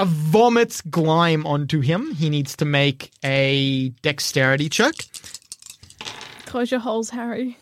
vomits 0.06 0.82
Glime 0.82 1.45
onto 1.45 1.79
him. 1.79 2.13
He 2.15 2.29
needs 2.29 2.56
to 2.58 2.65
make 2.65 3.12
a 3.23 3.89
dexterity 4.01 4.69
check. 4.69 4.95
Close 6.45 6.71
your 6.71 6.79
holes, 6.79 7.12
Harry. 7.12 7.58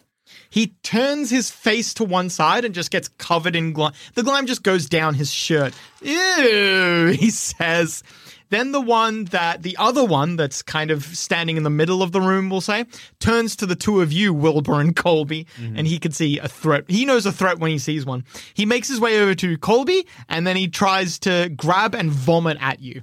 He 0.50 0.67
turns 0.84 1.30
his 1.30 1.50
face 1.50 1.94
to 1.96 2.04
one 2.04 2.30
side 2.30 2.65
and 2.65 2.74
just 2.74 2.91
gets 2.91 3.08
covered 3.08 3.56
in 3.56 3.74
glime. 3.74 3.94
The 4.15 4.24
glime 4.24 4.48
just 4.48 4.63
goes 4.63 4.88
down 4.88 5.13
his 5.13 5.32
shirt. 5.32 5.74
Ew, 6.02 7.15
he 7.17 7.30
says. 7.30 8.04
Then 8.52 8.74
the 8.74 8.82
one 8.82 9.26
that, 9.26 9.64
the 9.64 9.78
other 9.78 10.04
one 10.04 10.36
that's 10.36 10.62
kind 10.62 10.92
of 10.92 11.06
standing 11.06 11.56
in 11.56 11.64
the 11.64 11.70
middle 11.70 12.04
of 12.04 12.12
the 12.12 12.20
room, 12.20 12.50
we'll 12.50 12.60
say, 12.60 12.86
turns 13.20 13.56
to 13.56 13.66
the 13.66 13.78
two 13.78 14.02
of 14.02 14.12
you, 14.12 14.34
Wilbur 14.34 14.82
and 14.82 14.94
Colby, 14.94 15.48
mm-hmm. 15.58 15.78
and 15.78 15.88
he 15.88 15.98
can 15.98 16.12
see 16.12 16.38
a 16.38 16.50
threat. 16.50 16.84
He 16.90 17.06
knows 17.06 17.26
a 17.26 17.32
threat 17.32 17.60
when 17.60 17.72
he 17.72 17.80
sees 17.80 18.06
one. 18.06 18.26
He 18.54 18.66
makes 18.66 18.90
his 18.90 19.00
way 19.00 19.22
over 19.22 19.34
to 19.36 19.58
Colby 19.58 20.06
and 20.28 20.46
then 20.46 20.58
he 20.58 20.68
tries 20.68 21.18
to 21.20 21.50
grab 21.56 21.96
and 21.96 22.12
vomit 22.12 22.58
at 22.60 22.82
you. 22.82 23.02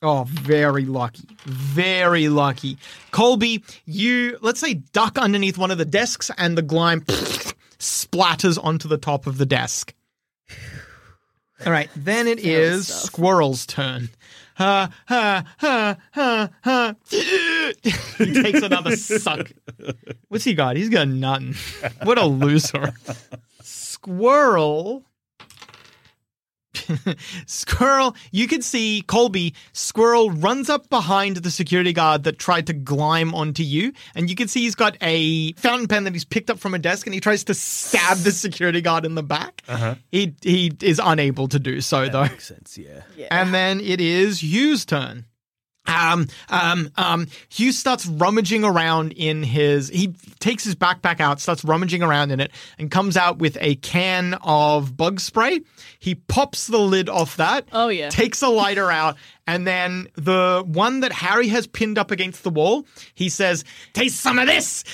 Oh, 0.00 0.24
very 0.28 0.84
lucky. 0.84 1.28
Very 1.44 2.28
lucky. 2.28 2.78
Colby, 3.10 3.64
you, 3.86 4.38
let's 4.40 4.60
say, 4.60 4.74
duck 4.74 5.18
underneath 5.18 5.58
one 5.58 5.72
of 5.72 5.78
the 5.78 5.84
desks 5.84 6.30
and 6.38 6.56
the 6.56 6.62
glime 6.62 7.00
splatters 7.80 8.56
onto 8.62 8.86
the 8.86 8.98
top 8.98 9.26
of 9.26 9.38
the 9.38 9.46
desk. 9.46 9.94
All 11.64 11.72
right, 11.72 11.90
then 11.96 12.26
it 12.26 12.40
is 12.40 12.88
stuff. 12.88 13.02
Squirrel's 13.02 13.66
turn. 13.66 14.08
Ha, 14.56 14.90
ha, 15.06 15.44
ha, 15.58 15.96
ha, 16.12 16.50
ha. 16.62 16.94
he 17.10 18.42
takes 18.42 18.62
another 18.62 18.96
suck. 18.96 19.50
What's 20.28 20.44
he 20.44 20.54
got? 20.54 20.76
He's 20.76 20.88
got 20.88 21.08
nothing. 21.08 21.54
What 22.02 22.18
a 22.18 22.26
loser. 22.26 22.92
Squirrel 23.62 25.04
Squirrel, 27.46 28.16
you 28.30 28.48
can 28.48 28.62
see 28.62 29.02
Colby. 29.06 29.54
Squirrel 29.72 30.30
runs 30.30 30.70
up 30.70 30.88
behind 30.88 31.36
the 31.36 31.50
security 31.50 31.92
guard 31.92 32.24
that 32.24 32.38
tried 32.38 32.66
to 32.68 32.72
glime 32.72 33.34
onto 33.34 33.62
you, 33.62 33.92
and 34.14 34.30
you 34.30 34.36
can 34.36 34.48
see 34.48 34.60
he's 34.60 34.74
got 34.74 34.96
a 35.00 35.52
fountain 35.54 35.88
pen 35.88 36.04
that 36.04 36.12
he's 36.12 36.24
picked 36.24 36.50
up 36.50 36.58
from 36.58 36.74
a 36.74 36.78
desk, 36.78 37.06
and 37.06 37.14
he 37.14 37.20
tries 37.20 37.44
to 37.44 37.54
stab 37.54 38.18
the 38.18 38.32
security 38.32 38.80
guard 38.80 39.04
in 39.04 39.14
the 39.14 39.22
back. 39.22 39.62
Uh-huh. 39.68 39.94
He 40.10 40.34
he 40.42 40.72
is 40.82 41.00
unable 41.02 41.48
to 41.48 41.58
do 41.58 41.80
so 41.80 42.08
though. 42.08 42.22
Makes 42.22 42.48
sense, 42.48 42.78
yeah. 42.78 43.02
And 43.30 43.52
then 43.52 43.80
it 43.80 44.00
is 44.00 44.42
Hugh's 44.42 44.84
turn. 44.84 45.26
Um, 45.86 46.28
um, 46.48 46.90
um, 46.96 47.26
Hugh 47.48 47.72
starts 47.72 48.06
rummaging 48.06 48.64
around 48.64 49.12
in 49.12 49.42
his, 49.42 49.88
he 49.88 50.14
takes 50.38 50.64
his 50.64 50.74
backpack 50.74 51.20
out, 51.20 51.40
starts 51.40 51.64
rummaging 51.64 52.02
around 52.02 52.30
in 52.30 52.40
it, 52.40 52.52
and 52.78 52.90
comes 52.90 53.16
out 53.16 53.38
with 53.38 53.58
a 53.60 53.74
can 53.76 54.34
of 54.42 54.96
bug 54.96 55.20
spray. 55.20 55.60
He 55.98 56.14
pops 56.14 56.68
the 56.68 56.78
lid 56.78 57.08
off 57.08 57.36
that. 57.36 57.68
Oh, 57.72 57.88
yeah. 57.88 58.10
Takes 58.10 58.42
a 58.42 58.48
lighter 58.48 58.90
out, 58.90 59.16
and 59.46 59.66
then 59.66 60.08
the 60.14 60.62
one 60.66 61.00
that 61.00 61.12
Harry 61.12 61.48
has 61.48 61.66
pinned 61.66 61.98
up 61.98 62.10
against 62.10 62.44
the 62.44 62.50
wall, 62.50 62.86
he 63.14 63.28
says, 63.28 63.64
Taste 63.92 64.20
some 64.20 64.38
of 64.38 64.46
this! 64.46 64.84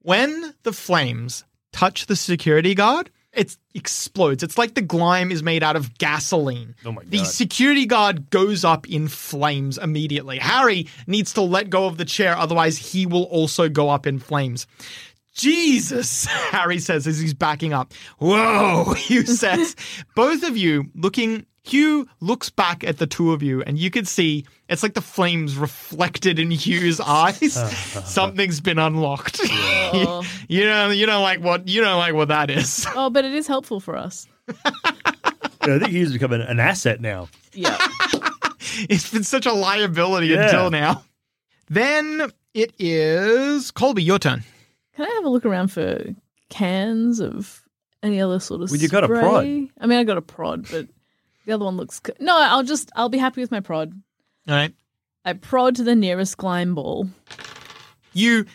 When 0.00 0.54
the 0.62 0.72
flames 0.72 1.44
touch 1.72 2.06
the 2.06 2.16
security 2.16 2.74
guard, 2.74 3.10
it 3.32 3.56
explodes. 3.74 4.42
It's 4.42 4.58
like 4.58 4.74
the 4.74 4.82
glime 4.82 5.30
is 5.30 5.42
made 5.42 5.62
out 5.62 5.76
of 5.76 5.96
gasoline. 5.98 6.74
Oh 6.84 6.92
my 6.92 7.02
god. 7.02 7.10
The 7.10 7.24
security 7.24 7.86
guard 7.86 8.30
goes 8.30 8.64
up 8.64 8.88
in 8.88 9.08
flames 9.08 9.78
immediately. 9.78 10.38
Harry 10.38 10.86
needs 11.06 11.32
to 11.34 11.42
let 11.42 11.70
go 11.70 11.86
of 11.86 11.96
the 11.96 12.04
chair, 12.04 12.36
otherwise, 12.36 12.76
he 12.76 13.06
will 13.06 13.24
also 13.24 13.68
go 13.68 13.88
up 13.88 14.06
in 14.06 14.18
flames. 14.18 14.66
Jesus, 15.34 16.26
Harry 16.50 16.78
says 16.78 17.06
as 17.06 17.18
he's 17.18 17.34
backing 17.34 17.72
up. 17.72 17.94
Whoa, 18.18 18.92
Hugh 18.96 19.26
says. 19.26 19.76
Both 20.14 20.42
of 20.42 20.56
you 20.56 20.90
looking, 20.94 21.46
Hugh 21.64 22.06
looks 22.20 22.50
back 22.50 22.84
at 22.84 22.98
the 22.98 23.06
two 23.06 23.32
of 23.32 23.42
you, 23.42 23.62
and 23.62 23.78
you 23.78 23.90
can 23.90 24.04
see 24.04 24.44
it's 24.72 24.82
like 24.82 24.94
the 24.94 25.00
flames 25.02 25.56
reflected 25.56 26.38
in 26.38 26.50
Hugh's 26.50 27.00
eyes. 27.00 27.52
Something's 28.04 28.60
been 28.60 28.78
unlocked. 28.78 29.40
Oh. 29.94 30.24
you 30.48 30.64
know, 30.64 30.88
you 30.88 31.04
don't 31.04 31.22
like 31.22 31.40
what 31.40 31.68
you 31.68 31.82
don't 31.82 31.98
like 31.98 32.14
what 32.14 32.28
that 32.28 32.48
is. 32.48 32.86
Oh, 32.96 33.10
but 33.10 33.26
it 33.26 33.32
is 33.34 33.46
helpful 33.46 33.78
for 33.78 33.94
us. 33.94 34.26
Yeah, 34.48 34.54
I 35.74 35.78
think 35.78 35.88
Hugh's 35.90 36.12
become 36.14 36.32
an, 36.32 36.40
an 36.40 36.58
asset 36.58 37.00
now. 37.02 37.28
Yeah. 37.52 37.76
It's 38.88 39.10
been 39.12 39.22
such 39.22 39.44
a 39.44 39.52
liability 39.52 40.28
Yeah. 40.28 40.44
until 40.44 40.70
now. 40.70 41.04
Then 41.68 42.30
it 42.54 42.72
is 42.78 43.70
Colby, 43.70 44.02
your 44.02 44.18
turn. 44.18 44.44
Can 44.96 45.04
I 45.04 45.10
have 45.16 45.24
a 45.24 45.28
look 45.28 45.44
around 45.44 45.68
for 45.68 46.02
cans 46.48 47.20
of 47.20 47.62
any 48.02 48.18
other 48.20 48.40
sort 48.40 48.62
of 48.62 48.70
Well, 48.70 48.80
you 48.80 48.88
got 48.88 49.04
a 49.04 49.08
spray? 49.08 49.20
prod. 49.20 49.44
I 49.78 49.86
mean, 49.86 49.98
I 49.98 50.04
got 50.04 50.16
a 50.16 50.22
prod, 50.22 50.66
but 50.70 50.88
the 51.44 51.52
other 51.52 51.66
one 51.66 51.76
looks. 51.76 52.00
co- 52.00 52.14
No, 52.18 52.34
I'll 52.38 52.62
just. 52.64 52.90
I'll 52.96 53.10
be 53.10 53.18
happy 53.18 53.42
with 53.42 53.50
my 53.50 53.60
prod. 53.60 53.92
All 54.48 54.54
right. 54.54 54.74
I 55.24 55.34
prod 55.34 55.76
to 55.76 55.84
the 55.84 55.94
nearest 55.94 56.36
glime 56.36 56.74
ball. 56.74 57.08
You 58.12 58.46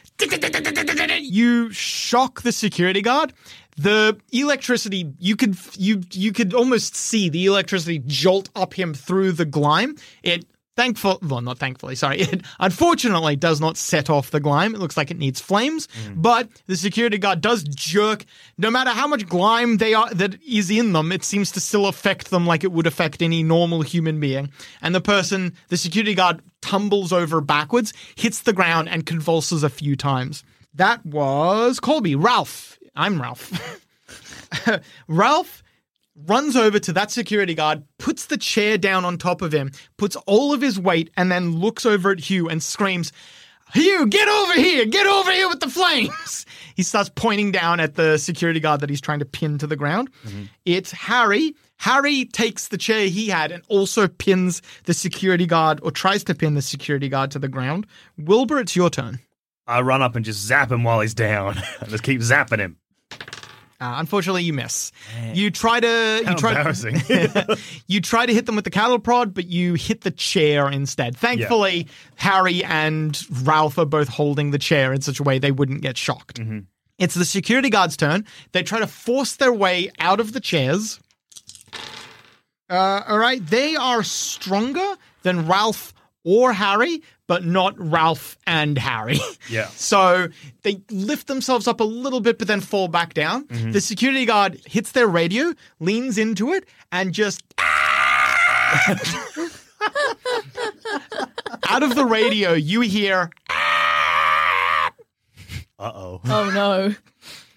you 1.19 1.71
shock 1.71 2.41
the 2.41 2.51
security 2.51 3.01
guard. 3.01 3.33
The 3.77 4.19
electricity 4.31 5.13
you 5.19 5.35
could 5.35 5.57
you 5.77 6.03
you 6.11 6.31
could 6.33 6.53
almost 6.53 6.95
see 6.95 7.29
the 7.29 7.45
electricity 7.45 7.99
jolt 8.05 8.49
up 8.55 8.73
him 8.73 8.93
through 8.93 9.31
the 9.33 9.45
glime. 9.45 9.95
It 10.23 10.45
thankful 10.77 11.19
well 11.23 11.41
not 11.41 11.57
thankfully 11.57 11.95
sorry 11.95 12.21
it 12.21 12.41
unfortunately 12.59 13.35
does 13.35 13.59
not 13.59 13.77
set 13.77 14.09
off 14.09 14.31
the 14.31 14.39
glime. 14.39 14.75
It 14.75 14.79
looks 14.79 14.97
like 14.97 15.11
it 15.11 15.17
needs 15.17 15.39
flames, 15.39 15.87
mm. 15.87 16.21
but 16.21 16.49
the 16.67 16.75
security 16.75 17.17
guard 17.17 17.41
does 17.41 17.63
jerk. 17.63 18.25
No 18.57 18.69
matter 18.69 18.91
how 18.91 19.07
much 19.07 19.27
glime 19.27 19.77
they 19.77 19.93
are 19.93 20.09
that 20.13 20.41
is 20.43 20.69
in 20.69 20.93
them, 20.93 21.11
it 21.11 21.23
seems 21.23 21.51
to 21.53 21.59
still 21.59 21.87
affect 21.87 22.29
them 22.29 22.45
like 22.45 22.63
it 22.63 22.71
would 22.71 22.87
affect 22.87 23.21
any 23.21 23.43
normal 23.43 23.81
human 23.81 24.19
being. 24.19 24.51
And 24.81 24.93
the 24.93 25.01
person, 25.01 25.53
the 25.69 25.77
security 25.77 26.13
guard, 26.13 26.41
tumbles 26.61 27.11
over 27.11 27.41
backwards, 27.41 27.93
hits 28.15 28.41
the 28.41 28.53
ground, 28.53 28.89
and 28.89 29.05
convulses 29.05 29.63
a 29.63 29.69
few 29.69 29.95
times. 29.95 30.43
That 30.73 31.05
was 31.05 31.79
Colby. 31.79 32.15
Ralph. 32.15 32.77
I'm 32.95 33.21
Ralph. 33.21 33.81
Ralph 35.07 35.63
runs 36.25 36.55
over 36.55 36.79
to 36.79 36.93
that 36.93 37.11
security 37.11 37.53
guard, 37.53 37.83
puts 37.99 38.25
the 38.25 38.37
chair 38.37 38.77
down 38.77 39.05
on 39.05 39.17
top 39.17 39.41
of 39.41 39.53
him, 39.53 39.71
puts 39.97 40.15
all 40.25 40.53
of 40.53 40.61
his 40.61 40.79
weight, 40.79 41.11
and 41.15 41.31
then 41.31 41.57
looks 41.57 41.85
over 41.85 42.11
at 42.11 42.19
Hugh 42.19 42.49
and 42.49 42.61
screams, 42.61 43.11
Hugh, 43.73 44.07
get 44.07 44.27
over 44.27 44.53
here! 44.53 44.85
Get 44.85 45.07
over 45.07 45.31
here 45.31 45.49
with 45.49 45.59
the 45.59 45.69
flames! 45.69 46.45
He 46.75 46.83
starts 46.83 47.09
pointing 47.09 47.51
down 47.51 47.79
at 47.79 47.95
the 47.95 48.19
security 48.19 48.59
guard 48.59 48.81
that 48.81 48.89
he's 48.91 49.01
trying 49.01 49.17
to 49.17 49.25
pin 49.25 49.57
to 49.57 49.65
the 49.65 49.75
ground. 49.75 50.11
Mm-hmm. 50.23 50.43
It's 50.63 50.91
Harry. 50.91 51.55
Harry 51.77 52.25
takes 52.25 52.67
the 52.67 52.77
chair 52.77 53.07
he 53.07 53.29
had 53.29 53.51
and 53.51 53.63
also 53.67 54.07
pins 54.07 54.61
the 54.83 54.93
security 54.93 55.47
guard 55.47 55.79
or 55.81 55.89
tries 55.89 56.23
to 56.25 56.35
pin 56.35 56.53
the 56.53 56.61
security 56.61 57.09
guard 57.09 57.31
to 57.31 57.39
the 57.39 57.47
ground. 57.47 57.87
Wilbur, 58.15 58.59
it's 58.59 58.75
your 58.75 58.91
turn. 58.91 59.17
I 59.65 59.81
run 59.81 60.03
up 60.03 60.15
and 60.15 60.23
just 60.23 60.45
zap 60.45 60.71
him 60.71 60.83
while 60.83 61.01
he's 61.01 61.15
down. 61.15 61.57
I 61.81 61.85
just 61.87 62.03
keep 62.03 62.21
zapping 62.21 62.59
him. 62.59 62.77
Uh, 63.79 63.95
unfortunately, 63.97 64.43
you 64.43 64.53
miss. 64.53 64.91
You 65.33 65.51
try 65.51 65.79
to 65.79 66.23
you 66.27 66.35
try 66.35 66.49
embarrassing. 66.51 66.95
you 67.87 68.01
try 68.01 68.25
to 68.25 68.33
hit 68.33 68.47
them 68.47 68.55
with 68.55 68.65
the 68.65 68.71
cattle 68.71 68.97
prod, 68.97 69.35
but 69.35 69.45
you 69.45 69.75
hit 69.75 70.01
the 70.01 70.09
chair 70.09 70.67
instead. 70.69 71.15
Thankfully, 71.15 71.87
Harry 72.15 72.63
and 72.63 73.21
Ralph 73.43 73.77
are 73.77 73.85
both 73.85 74.07
holding 74.07 74.49
the 74.49 74.57
chair 74.57 74.93
in 74.93 75.01
such 75.01 75.19
a 75.19 75.23
way 75.23 75.37
they 75.37 75.51
wouldn't 75.51 75.81
get 75.81 75.95
shocked. 75.95 76.39
It's 76.97 77.13
the 77.13 77.25
security 77.25 77.69
guard's 77.69 77.95
turn. 77.95 78.25
They 78.51 78.63
try 78.63 78.79
to 78.79 78.87
force 78.87 79.35
their 79.35 79.53
way 79.53 79.91
out 79.99 80.19
of 80.19 80.33
the 80.33 80.39
chairs. 80.39 80.99
Uh, 82.69 83.03
all 83.07 83.19
right, 83.19 83.45
they 83.45 83.75
are 83.75 84.01
stronger 84.03 84.95
than 85.21 85.47
Ralph 85.47 85.93
or 86.23 86.51
Harry, 86.51 87.03
but 87.27 87.45
not 87.45 87.75
Ralph 87.77 88.37
and 88.47 88.77
Harry. 88.77 89.19
Yeah. 89.49 89.67
So 89.75 90.27
they 90.63 90.81
lift 90.89 91.27
themselves 91.27 91.67
up 91.67 91.79
a 91.79 91.83
little 91.83 92.19
bit, 92.21 92.37
but 92.39 92.47
then 92.47 92.61
fall 92.61 92.87
back 92.87 93.13
down. 93.13 93.45
The 93.49 93.79
security 93.81 94.25
guard 94.25 94.59
hits 94.65 94.91
their 94.93 95.07
radio, 95.07 95.53
leans 95.79 96.17
into 96.17 96.53
it, 96.53 96.67
and 96.91 97.13
just. 97.13 97.41
Out 101.69 101.83
of 101.83 101.95
the 101.95 102.05
radio, 102.05 102.53
you 102.53 102.81
hear. 102.81 103.29
Uh 105.79 105.91
oh. 105.93 106.21
Oh 106.25 106.49
no, 106.49 106.95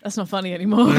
that's 0.02 0.18
not 0.18 0.28
funny 0.28 0.52
anymore. 0.52 0.92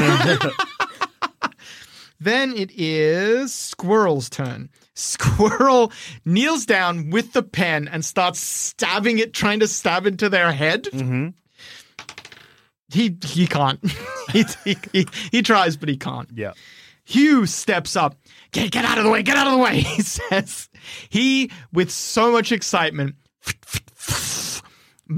Then 2.18 2.52
it 2.56 2.72
is 2.76 3.52
Squirrel's 3.54 4.28
turn. 4.28 4.70
Squirrel 4.94 5.92
kneels 6.24 6.66
down 6.66 7.10
with 7.10 7.32
the 7.32 7.42
pen 7.42 7.88
and 7.88 8.04
starts 8.04 8.40
stabbing 8.40 9.18
it, 9.18 9.32
trying 9.32 9.60
to 9.60 9.68
stab 9.68 10.06
into 10.06 10.28
their 10.28 10.52
head. 10.52 10.84
Mm-hmm. 10.84 11.28
He 12.92 13.16
he 13.24 13.46
can't. 13.46 13.80
he, 14.32 14.44
he, 14.64 14.76
he, 14.92 15.06
he 15.30 15.42
tries, 15.42 15.76
but 15.76 15.88
he 15.88 15.96
can't. 15.96 16.28
Yeah. 16.34 16.52
Hugh 17.04 17.46
steps 17.46 17.96
up. 17.96 18.16
Get, 18.52 18.70
get 18.70 18.84
out 18.84 18.98
of 18.98 19.04
the 19.04 19.10
way, 19.10 19.22
get 19.22 19.36
out 19.36 19.46
of 19.46 19.54
the 19.54 19.58
way, 19.58 19.80
he 19.80 20.02
says. 20.02 20.68
He, 21.08 21.50
with 21.72 21.90
so 21.90 22.30
much 22.30 22.52
excitement, 22.52 23.16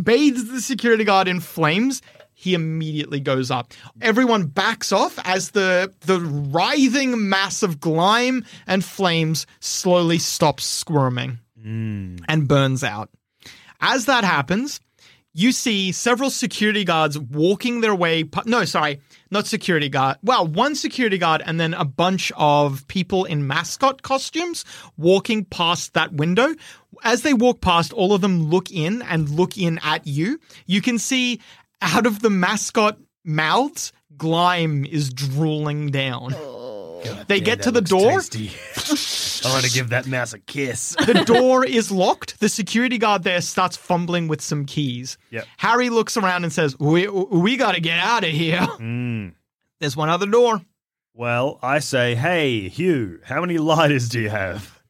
bathes 0.02 0.50
the 0.50 0.60
security 0.60 1.04
guard 1.04 1.28
in 1.28 1.40
flames. 1.40 2.00
He 2.44 2.52
immediately 2.52 3.20
goes 3.20 3.50
up. 3.50 3.72
Everyone 4.02 4.44
backs 4.46 4.92
off 4.92 5.18
as 5.24 5.52
the 5.52 5.90
the 6.00 6.20
writhing 6.20 7.28
mass 7.30 7.62
of 7.62 7.80
glime 7.80 8.44
and 8.66 8.84
flames 8.84 9.46
slowly 9.60 10.18
stops 10.18 10.64
squirming 10.64 11.38
mm. 11.58 12.22
and 12.28 12.46
burns 12.46 12.84
out. 12.84 13.08
As 13.80 14.04
that 14.04 14.24
happens, 14.24 14.78
you 15.32 15.52
see 15.52 15.90
several 15.90 16.28
security 16.28 16.84
guards 16.84 17.18
walking 17.18 17.80
their 17.80 17.94
way. 17.94 18.24
No, 18.44 18.66
sorry, 18.66 19.00
not 19.30 19.46
security 19.46 19.88
guard. 19.88 20.18
Well, 20.22 20.46
one 20.46 20.74
security 20.74 21.16
guard 21.16 21.42
and 21.44 21.58
then 21.58 21.72
a 21.72 21.84
bunch 21.84 22.30
of 22.36 22.86
people 22.88 23.24
in 23.24 23.46
mascot 23.46 24.02
costumes 24.02 24.66
walking 24.98 25.46
past 25.46 25.94
that 25.94 26.12
window. 26.12 26.54
As 27.02 27.22
they 27.22 27.34
walk 27.34 27.60
past, 27.60 27.92
all 27.92 28.12
of 28.12 28.20
them 28.20 28.50
look 28.50 28.70
in 28.70 29.02
and 29.02 29.28
look 29.28 29.58
in 29.58 29.80
at 29.82 30.06
you. 30.06 30.38
You 30.66 30.80
can 30.80 30.98
see 30.98 31.40
out 31.82 32.06
of 32.06 32.20
the 32.20 32.30
mascot 32.30 32.98
mouths, 33.24 33.92
Glime 34.16 34.84
is 34.84 35.10
drooling 35.12 35.90
down. 35.90 36.34
they 37.26 37.40
get 37.40 37.62
to 37.62 37.70
the 37.70 37.80
door. 37.80 38.12
I 38.12 39.52
want 39.52 39.64
to 39.64 39.70
give 39.72 39.90
that 39.90 40.06
mouse 40.06 40.32
a 40.32 40.38
kiss. 40.38 40.96
the 41.06 41.22
door 41.26 41.64
is 41.64 41.90
locked. 41.90 42.40
The 42.40 42.48
security 42.48 42.96
guard 42.98 43.24
there 43.24 43.40
starts 43.40 43.76
fumbling 43.76 44.28
with 44.28 44.40
some 44.40 44.64
keys. 44.64 45.18
Yep. 45.30 45.46
Harry 45.58 45.90
looks 45.90 46.16
around 46.16 46.44
and 46.44 46.52
says, 46.52 46.78
"We 46.78 47.08
we 47.08 47.56
got 47.56 47.74
to 47.74 47.80
get 47.80 47.98
out 47.98 48.24
of 48.24 48.30
here." 48.30 48.60
Mm. 48.60 49.34
There's 49.80 49.96
one 49.96 50.08
other 50.08 50.26
door. 50.26 50.62
Well, 51.12 51.58
I 51.62 51.78
say, 51.78 52.14
hey, 52.16 52.68
Hugh, 52.68 53.20
how 53.24 53.40
many 53.40 53.58
lighters 53.58 54.08
do 54.08 54.20
you 54.20 54.30
have? 54.30 54.80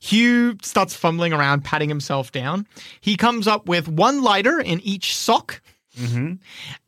Hugh 0.00 0.56
starts 0.62 0.94
fumbling 0.94 1.32
around, 1.32 1.64
patting 1.64 1.88
himself 1.88 2.30
down. 2.30 2.66
He 3.00 3.16
comes 3.16 3.48
up 3.48 3.66
with 3.66 3.88
one 3.88 4.22
lighter 4.22 4.60
in 4.60 4.80
each 4.80 5.16
sock, 5.16 5.60
Mm-hmm. 5.98 6.32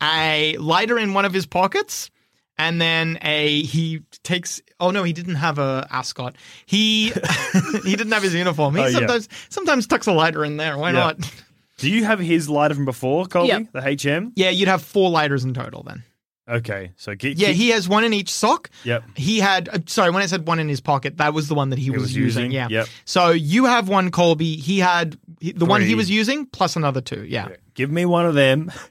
a 0.01 0.57
lighter 0.57 0.97
in 0.97 1.13
one 1.13 1.25
of 1.25 1.33
his 1.33 1.45
pockets, 1.45 2.09
and 2.57 2.81
then 2.81 3.19
a 3.21 3.61
he 3.63 4.01
takes. 4.23 4.61
Oh 4.79 4.91
no, 4.91 5.03
he 5.03 5.13
didn't 5.13 5.35
have 5.35 5.59
a 5.59 5.87
ascot. 5.91 6.35
He 6.65 7.09
he 7.83 7.95
didn't 7.95 8.11
have 8.11 8.23
his 8.23 8.33
uniform. 8.33 8.75
He 8.75 8.81
Oh, 8.81 8.85
yeah. 8.87 8.97
sometimes 8.99 9.29
sometimes 9.49 9.87
tucks 9.87 10.07
a 10.07 10.11
lighter 10.13 10.43
in 10.45 10.57
there. 10.57 10.77
Why 10.77 10.89
Yeah. 10.89 10.99
not? 10.99 11.17
Do 11.77 11.89
you 11.89 12.05
have 12.05 12.19
his 12.19 12.47
lighter 12.49 12.75
from 12.75 12.85
before, 12.85 13.25
Colby? 13.25 13.47
Yep. 13.47 13.67
The 13.73 13.81
HM? 13.81 14.33
Yeah, 14.35 14.51
you'd 14.51 14.67
have 14.67 14.83
four 14.83 15.09
lighters 15.09 15.43
in 15.43 15.53
total 15.55 15.81
then. 15.83 16.03
Okay, 16.49 16.91
so 16.97 17.15
keep, 17.15 17.39
Yeah, 17.39 17.47
keep- 17.47 17.55
he 17.55 17.69
has 17.69 17.87
one 17.89 18.03
in 18.03 18.13
each 18.13 18.29
sock. 18.31 18.69
Yep. 18.83 19.03
He 19.15 19.39
had, 19.39 19.69
uh, 19.69 19.79
sorry, 19.85 20.11
when 20.11 20.21
I 20.21 20.25
said 20.25 20.45
one 20.45 20.59
in 20.59 20.67
his 20.67 20.81
pocket, 20.81 21.17
that 21.17 21.33
was 21.33 21.47
the 21.47 21.55
one 21.55 21.69
that 21.69 21.79
he, 21.79 21.89
was, 21.89 22.01
was 22.01 22.15
using. 22.15 22.45
using, 22.45 22.51
Yeah. 22.51 22.67
yep. 22.69 22.87
So 23.05 23.29
you 23.29 23.65
have 23.65 23.87
one, 23.89 24.11
Colby. 24.11 24.57
He 24.57 24.79
had 24.79 25.17
he- 25.39 25.53
the 25.53 25.65
one 25.65 25.81
he 25.81 25.95
was 25.95 26.09
using 26.09 26.45
plus 26.45 26.75
another 26.75 26.99
two. 27.01 27.23
Yeah. 27.25 27.45
Okay, 27.45 27.55
Give 27.73 27.89
me 27.89 28.05
one 28.05 28.25
of 28.27 28.35
them. 28.35 28.71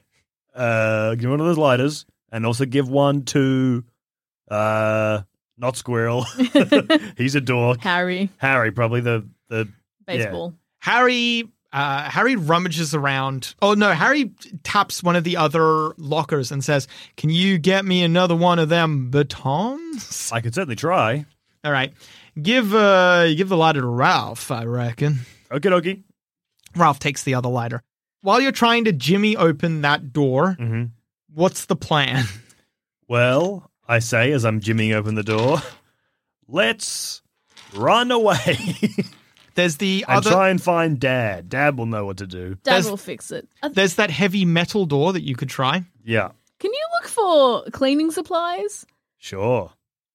Uh, 0.53 1.15
give 1.15 1.29
one 1.29 1.39
of 1.39 1.45
those 1.45 1.57
lighters, 1.57 2.05
and 2.31 2.45
also 2.45 2.65
give 2.65 2.89
one 2.89 3.23
to, 3.25 3.83
uh, 4.49 5.21
not 5.57 5.77
Squirrel. 5.77 6.23
He's 7.17 7.35
a 7.35 7.41
dork. 7.41 7.79
Harry, 7.81 8.29
Harry, 8.37 8.71
probably 8.71 9.01
the 9.01 9.27
the 9.49 9.67
baseball. 10.05 10.53
Harry. 10.79 11.49
Uh, 11.73 12.09
Harry 12.09 12.35
rummages 12.35 12.93
around. 12.93 13.55
Oh 13.61 13.75
no! 13.75 13.93
Harry 13.93 14.33
taps 14.63 15.01
one 15.01 15.15
of 15.15 15.23
the 15.23 15.37
other 15.37 15.93
lockers 15.97 16.51
and 16.51 16.61
says, 16.61 16.85
"Can 17.15 17.29
you 17.29 17.57
get 17.57 17.85
me 17.85 18.03
another 18.03 18.35
one 18.35 18.59
of 18.59 18.67
them 18.67 19.09
batons?" 19.09 20.31
I 20.33 20.41
could 20.41 20.53
certainly 20.53 20.75
try. 20.75 21.25
All 21.63 21.71
right, 21.71 21.93
give 22.41 22.75
uh, 22.75 23.33
give 23.35 23.47
the 23.47 23.55
lighter 23.55 23.79
to 23.79 23.87
Ralph. 23.87 24.51
I 24.51 24.65
reckon. 24.65 25.19
Okay, 25.49 25.69
dokie. 25.69 26.03
Ralph 26.75 26.99
takes 26.99 27.23
the 27.23 27.35
other 27.35 27.47
lighter. 27.47 27.83
While 28.21 28.39
you're 28.41 28.51
trying 28.51 28.85
to 28.85 28.91
Jimmy 28.91 29.35
open 29.35 29.81
that 29.81 30.13
door, 30.13 30.55
Mm-hmm. 30.59 30.83
what's 31.33 31.65
the 31.65 31.75
plan? 31.75 32.25
Well, 33.07 33.69
I 33.89 33.99
say 33.99 34.31
as 34.31 34.45
I'm 34.45 34.61
jimmying 34.61 34.93
open 34.93 35.15
the 35.15 35.23
door, 35.23 35.57
let's 36.47 37.21
run 37.75 38.09
away 38.11 38.57
There's 39.55 39.75
the 39.77 40.05
and 40.07 40.19
other. 40.19 40.29
try 40.31 40.49
and 40.49 40.61
find 40.61 40.97
Dad. 40.97 41.49
Dad 41.49 41.77
will 41.77 41.85
know 41.87 42.05
what 42.05 42.17
to 42.19 42.27
do. 42.27 42.51
Dad 42.51 42.59
There's- 42.63 42.89
will 42.89 42.95
fix 42.95 43.31
it. 43.31 43.49
Uh, 43.61 43.67
There's 43.67 43.95
that 43.95 44.09
heavy 44.09 44.45
metal 44.45 44.85
door 44.85 45.11
that 45.11 45.23
you 45.23 45.35
could 45.35 45.49
try. 45.49 45.83
Yeah, 46.05 46.29
Can 46.59 46.71
you 46.71 46.85
look 47.01 47.09
for 47.09 47.63
cleaning 47.71 48.11
supplies? 48.11 48.85
sure. 49.17 49.71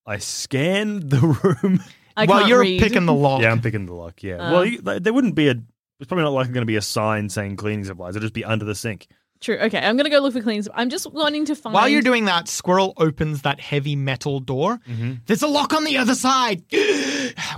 I 0.06 0.16
scanned 0.18 1.10
the 1.10 1.18
room. 1.62 1.82
I 2.16 2.24
well, 2.24 2.38
can't 2.38 2.48
you're 2.48 2.60
read. 2.60 2.80
picking 2.80 3.04
the 3.06 3.12
lock. 3.12 3.42
Yeah, 3.42 3.50
I'm 3.50 3.60
picking 3.60 3.84
the 3.84 3.92
lock. 3.92 4.22
Yeah. 4.22 4.36
Uh. 4.36 4.52
well, 4.52 4.64
you, 4.64 4.80
like, 4.80 5.02
there 5.02 5.12
wouldn't 5.12 5.34
be 5.34 5.48
a. 5.48 5.56
There's 5.98 6.08
probably 6.08 6.24
not 6.24 6.32
likely 6.32 6.52
going 6.52 6.62
to 6.62 6.66
be 6.66 6.76
a 6.76 6.82
sign 6.82 7.28
saying 7.28 7.56
cleaning 7.56 7.84
supplies. 7.84 8.16
It'll 8.16 8.24
just 8.24 8.34
be 8.34 8.44
under 8.44 8.64
the 8.64 8.74
sink. 8.74 9.06
True. 9.40 9.56
Okay, 9.58 9.78
I'm 9.78 9.96
gonna 9.98 10.08
go 10.08 10.18
look 10.20 10.32
for 10.32 10.40
cleaning. 10.40 10.62
supplies. 10.62 10.80
I'm 10.82 10.88
just 10.90 11.12
wanting 11.12 11.44
to 11.46 11.54
find. 11.54 11.74
While 11.74 11.88
you're 11.90 12.00
doing 12.00 12.24
that, 12.24 12.48
Squirrel 12.48 12.94
opens 12.96 13.42
that 13.42 13.60
heavy 13.60 13.94
metal 13.94 14.40
door. 14.40 14.78
Mm-hmm. 14.88 15.12
There's 15.26 15.42
a 15.42 15.46
lock 15.46 15.74
on 15.74 15.84
the 15.84 15.98
other 15.98 16.14
side. 16.14 16.62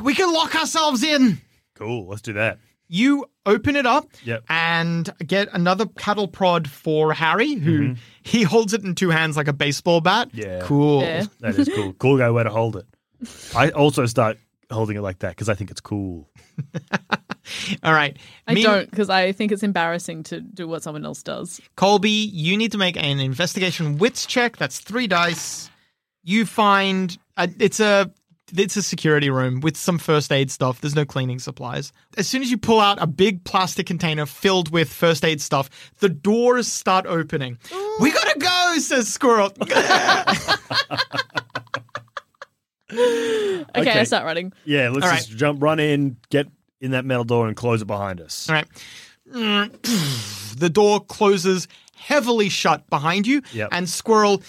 we 0.03 0.15
can 0.15 0.33
lock 0.33 0.57
ourselves 0.57 1.05
in. 1.05 1.41
Cool. 1.77 2.09
Let's 2.09 2.23
do 2.23 2.33
that. 2.33 2.59
You 2.89 3.27
open 3.47 3.77
it 3.77 3.87
up 3.87 4.09
Yep. 4.25 4.45
and 4.49 5.09
get 5.25 5.49
another 5.53 5.87
cattle 5.87 6.27
prod 6.27 6.69
for 6.69 7.13
Harry, 7.13 7.55
who 7.55 7.95
he 8.23 8.43
holds 8.43 8.73
it 8.75 8.83
in 8.83 8.95
two 8.97 9.11
hands 9.11 9.37
like 9.37 9.47
a 9.47 9.53
baseball 9.53 10.01
bat. 10.01 10.29
Mm-hmm. 10.31 10.39
Yeah. 10.41 10.61
Cool. 10.65 11.03
Yeah. 11.03 11.25
That 11.41 11.59
is 11.59 11.69
cool. 11.73 11.93
cool 11.93 12.19
guy 12.19 12.31
way 12.31 12.43
to 12.43 12.51
hold 12.51 12.77
it. 12.77 12.87
I 13.55 13.71
also 13.71 14.05
start 14.07 14.39
holding 14.71 14.97
it 14.97 15.01
like 15.03 15.21
that 15.21 15.31
because 15.31 15.49
I 15.49 15.55
think 15.55 15.71
it's 15.71 15.81
cool. 15.81 16.29
All 17.83 17.93
right. 17.93 18.17
I 18.47 18.55
Me- 18.55 18.63
don't 18.63 18.91
because 18.91 19.11
I 19.11 19.33
think 19.33 19.53
it's 19.53 19.63
embarrassing 19.63 20.23
to 20.25 20.41
do 20.41 20.69
what 20.69 20.83
someone 20.83 21.05
else 21.05 21.23
does. 21.23 21.61
Colby, 21.77 22.11
you 22.11 22.57
need 22.57 22.73
to 22.73 22.79
make 22.79 22.97
an 22.97 23.21
investigation 23.21 23.99
wits 23.99 24.27
check. 24.27 24.57
That's 24.57 24.81
three 24.81 25.07
dice. 25.07 25.71
You 26.25 26.47
find 26.47 27.17
uh, 27.37 27.49
it's 27.59 27.81
a 27.81 28.11
it's 28.57 28.77
a 28.77 28.83
security 28.83 29.31
room 29.31 29.61
with 29.61 29.77
some 29.77 29.99
first 29.99 30.33
aid 30.33 30.51
stuff. 30.51 30.81
There's 30.81 30.95
no 30.95 31.05
cleaning 31.05 31.39
supplies. 31.39 31.93
As 32.17 32.27
soon 32.27 32.43
as 32.43 32.51
you 32.51 32.59
pull 32.59 32.81
out 32.81 33.01
a 33.01 33.07
big 33.07 33.45
plastic 33.45 33.87
container 33.87 34.27
filled 34.27 34.71
with 34.71 34.93
first 34.93 35.25
aid 35.25 35.41
stuff, 35.41 35.71
the 35.99 36.09
doors 36.09 36.67
start 36.67 37.07
opening. 37.07 37.59
We 38.01 38.11
gotta 38.11 38.39
go, 38.39 38.79
says 38.79 39.09
Squirrel. 39.09 39.53
Okay, 42.91 44.01
I 44.01 44.05
start 44.05 44.25
running. 44.25 44.53
Yeah. 44.65 44.89
Let's 44.89 45.07
All 45.07 45.13
just 45.13 45.37
jump, 45.37 45.63
run 45.63 45.79
in, 45.79 46.17
get 46.31 46.49
in 46.81 46.93
that 46.93 47.05
metal 47.05 47.25
door, 47.25 47.47
and 47.49 47.57
close 47.57 47.83
it 47.83 47.87
behind 47.87 48.21
us. 48.21 48.49
All 48.49 48.55
right. 48.55 48.67
Mm, 49.33 50.55
the 50.59 50.71
door 50.71 51.01
closes 51.01 51.69
heavily 51.97 52.49
shut 52.49 52.89
behind 52.89 53.27
you, 53.27 53.43
Yep. 53.53 53.69
and 53.73 53.89
Squirrel 53.89 54.43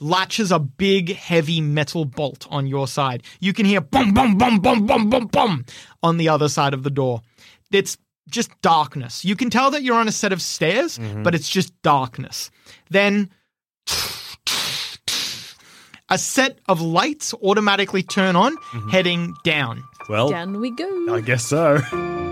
latches 0.00 0.50
a 0.52 0.58
big, 0.58 1.14
heavy 1.14 1.60
metal 1.60 2.04
bolt 2.04 2.46
on 2.50 2.66
your 2.66 2.86
side. 2.86 3.22
You 3.40 3.52
can 3.52 3.66
hear 3.66 3.80
boom, 3.80 4.12
boom, 4.12 4.36
boom, 4.36 4.58
boom, 4.60 4.86
boom, 4.86 5.10
boom, 5.10 5.26
boom 5.26 5.64
on 6.02 6.16
the 6.16 6.28
other 6.28 6.48
side 6.48 6.74
of 6.74 6.82
the 6.82 6.90
door. 6.90 7.22
It's 7.70 7.96
just 8.28 8.50
darkness. 8.62 9.24
You 9.24 9.36
can 9.36 9.50
tell 9.50 9.70
that 9.70 9.82
you're 9.82 9.96
on 9.96 10.08
a 10.08 10.12
set 10.12 10.32
of 10.32 10.42
stairs, 10.42 10.98
mm-hmm. 10.98 11.22
but 11.22 11.34
it's 11.34 11.48
just 11.48 11.80
darkness. 11.82 12.50
Then 12.90 13.30
a 16.12 16.18
set 16.18 16.58
of 16.68 16.82
lights 16.82 17.32
automatically 17.42 18.02
turn 18.02 18.36
on, 18.36 18.56
mm-hmm. 18.56 18.88
heading 18.90 19.34
down. 19.44 19.82
Well, 20.10 20.28
Down 20.28 20.60
we 20.60 20.70
go. 20.70 21.14
I 21.14 21.20
guess 21.22 21.44
so. 21.44 21.78